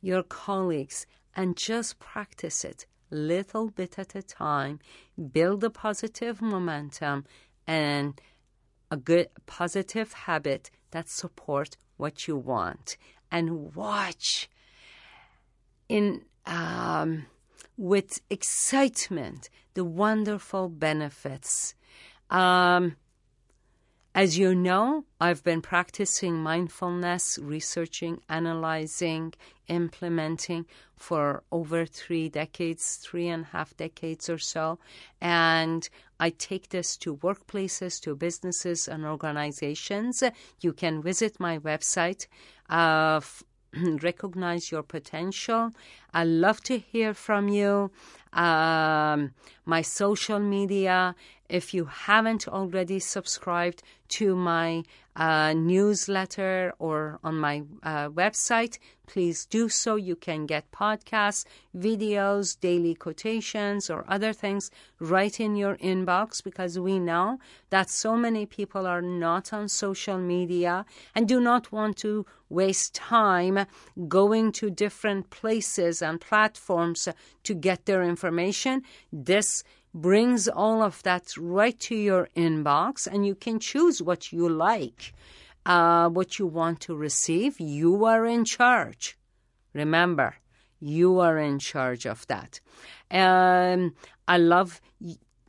your 0.00 0.22
colleagues, 0.22 1.06
and 1.34 1.56
just 1.56 1.98
practice 1.98 2.64
it 2.64 2.86
little 3.10 3.68
bit 3.68 3.98
at 3.98 4.14
a 4.14 4.22
time. 4.22 4.78
Build 5.32 5.64
a 5.64 5.70
positive 5.70 6.40
momentum 6.40 7.24
and 7.66 8.20
a 8.88 8.96
good 8.96 9.30
positive 9.46 10.12
habit 10.12 10.70
that 10.92 11.08
support 11.08 11.76
what 11.96 12.28
you 12.28 12.36
want 12.36 12.96
and 13.28 13.74
watch 13.74 14.48
in 15.88 16.22
um, 16.46 17.26
with 17.76 18.20
excitement 18.30 19.48
the 19.74 19.84
wonderful 19.84 20.68
benefits 20.68 21.74
um, 22.30 22.96
as 24.14 24.36
you 24.36 24.54
know, 24.54 25.04
I've 25.20 25.42
been 25.42 25.62
practicing 25.62 26.42
mindfulness, 26.42 27.38
researching, 27.40 28.20
analyzing, 28.28 29.32
implementing 29.68 30.66
for 30.96 31.44
over 31.50 31.86
three 31.86 32.28
decades, 32.28 32.96
three 32.96 33.28
and 33.28 33.44
a 33.44 33.46
half 33.48 33.74
decades 33.76 34.28
or 34.28 34.36
so. 34.36 34.78
And 35.20 35.88
I 36.20 36.28
take 36.28 36.68
this 36.68 36.98
to 36.98 37.16
workplaces, 37.16 38.00
to 38.02 38.14
businesses, 38.14 38.86
and 38.86 39.06
organizations. 39.06 40.22
You 40.60 40.74
can 40.74 41.02
visit 41.02 41.40
my 41.40 41.58
website. 41.58 42.26
Uh, 42.68 43.20
recognize 44.02 44.70
your 44.70 44.82
potential. 44.82 45.72
I 46.12 46.24
love 46.24 46.60
to 46.64 46.78
hear 46.78 47.14
from 47.14 47.48
you. 47.48 47.90
Um, 48.32 49.32
my 49.66 49.82
social 49.82 50.38
media 50.38 51.14
if 51.52 51.74
you 51.74 51.84
haven't 51.84 52.48
already 52.48 52.98
subscribed 52.98 53.82
to 54.08 54.34
my 54.34 54.82
uh, 55.14 55.52
newsletter 55.52 56.72
or 56.78 57.18
on 57.22 57.38
my 57.38 57.62
uh, 57.82 58.08
website, 58.08 58.78
please 59.06 59.44
do 59.44 59.68
so. 59.68 59.96
You 59.96 60.16
can 60.16 60.46
get 60.46 60.70
podcasts, 60.72 61.44
videos, 61.76 62.58
daily 62.58 62.94
quotations, 62.94 63.90
or 63.90 64.04
other 64.08 64.32
things 64.32 64.70
right 64.98 65.38
in 65.38 65.54
your 65.54 65.76
inbox 65.76 66.42
because 66.42 66.78
we 66.78 66.98
know 66.98 67.38
that 67.70 67.90
so 67.90 68.16
many 68.16 68.46
people 68.46 68.86
are 68.86 69.02
not 69.02 69.52
on 69.52 69.68
social 69.68 70.18
media 70.18 70.86
and 71.14 71.28
do 71.28 71.40
not 71.40 71.72
want 71.72 71.98
to 71.98 72.24
waste 72.48 72.94
time 72.94 73.66
going 74.08 74.52
to 74.52 74.70
different 74.70 75.30
places 75.30 76.02
and 76.02 76.20
platforms 76.20 77.08
to 77.42 77.54
get 77.54 77.86
their 77.86 78.02
information. 78.02 78.82
This 79.12 79.64
brings 79.94 80.48
all 80.48 80.82
of 80.82 81.02
that 81.02 81.36
right 81.36 81.78
to 81.80 81.94
your 81.94 82.28
inbox, 82.36 83.06
and 83.06 83.26
you 83.26 83.34
can 83.34 83.58
choose 83.58 84.02
what 84.02 84.32
you 84.32 84.48
like, 84.48 85.12
uh, 85.66 86.08
what 86.08 86.38
you 86.38 86.46
want 86.46 86.80
to 86.80 86.94
receive. 86.94 87.60
You 87.60 88.04
are 88.04 88.24
in 88.26 88.44
charge. 88.44 89.18
Remember, 89.74 90.36
you 90.80 91.20
are 91.20 91.38
in 91.38 91.58
charge 91.58 92.06
of 92.06 92.26
that. 92.26 92.60
Um, 93.10 93.94
I 94.26 94.38
love 94.38 94.80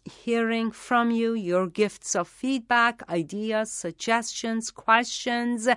hearing 0.06 0.72
from 0.72 1.12
you 1.12 1.34
your 1.34 1.68
gifts 1.68 2.16
of 2.16 2.28
feedback, 2.28 3.02
ideas, 3.10 3.72
suggestions, 3.72 4.72
questions. 4.72 5.68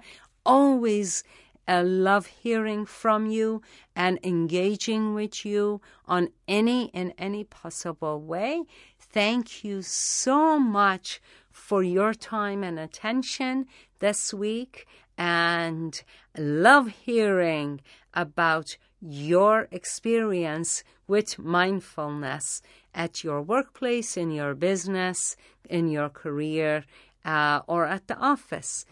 Always 0.44 1.24
I 1.68 1.82
love 1.82 2.26
hearing 2.26 2.86
from 2.86 3.26
you 3.26 3.62
and 3.94 4.18
engaging 4.22 5.14
with 5.14 5.44
you 5.44 5.80
on 6.06 6.30
any 6.46 6.86
in 6.88 7.12
any 7.18 7.44
possible 7.44 8.20
way. 8.20 8.64
Thank 8.98 9.64
you 9.64 9.82
so 9.82 10.58
much 10.58 11.20
for 11.50 11.82
your 11.82 12.14
time 12.14 12.62
and 12.62 12.78
attention 12.78 13.66
this 13.98 14.32
week 14.32 14.86
and 15.18 16.02
love 16.36 16.88
hearing 16.88 17.80
about 18.14 18.76
your 19.00 19.68
experience 19.70 20.84
with 21.06 21.38
mindfulness 21.38 22.62
at 22.94 23.22
your 23.22 23.42
workplace, 23.42 24.16
in 24.16 24.30
your 24.30 24.54
business, 24.54 25.36
in 25.68 25.88
your 25.88 26.08
career, 26.08 26.84
uh, 27.26 27.60
or 27.66 27.84
at 27.84 28.06
the 28.06 28.16
office. 28.16 28.86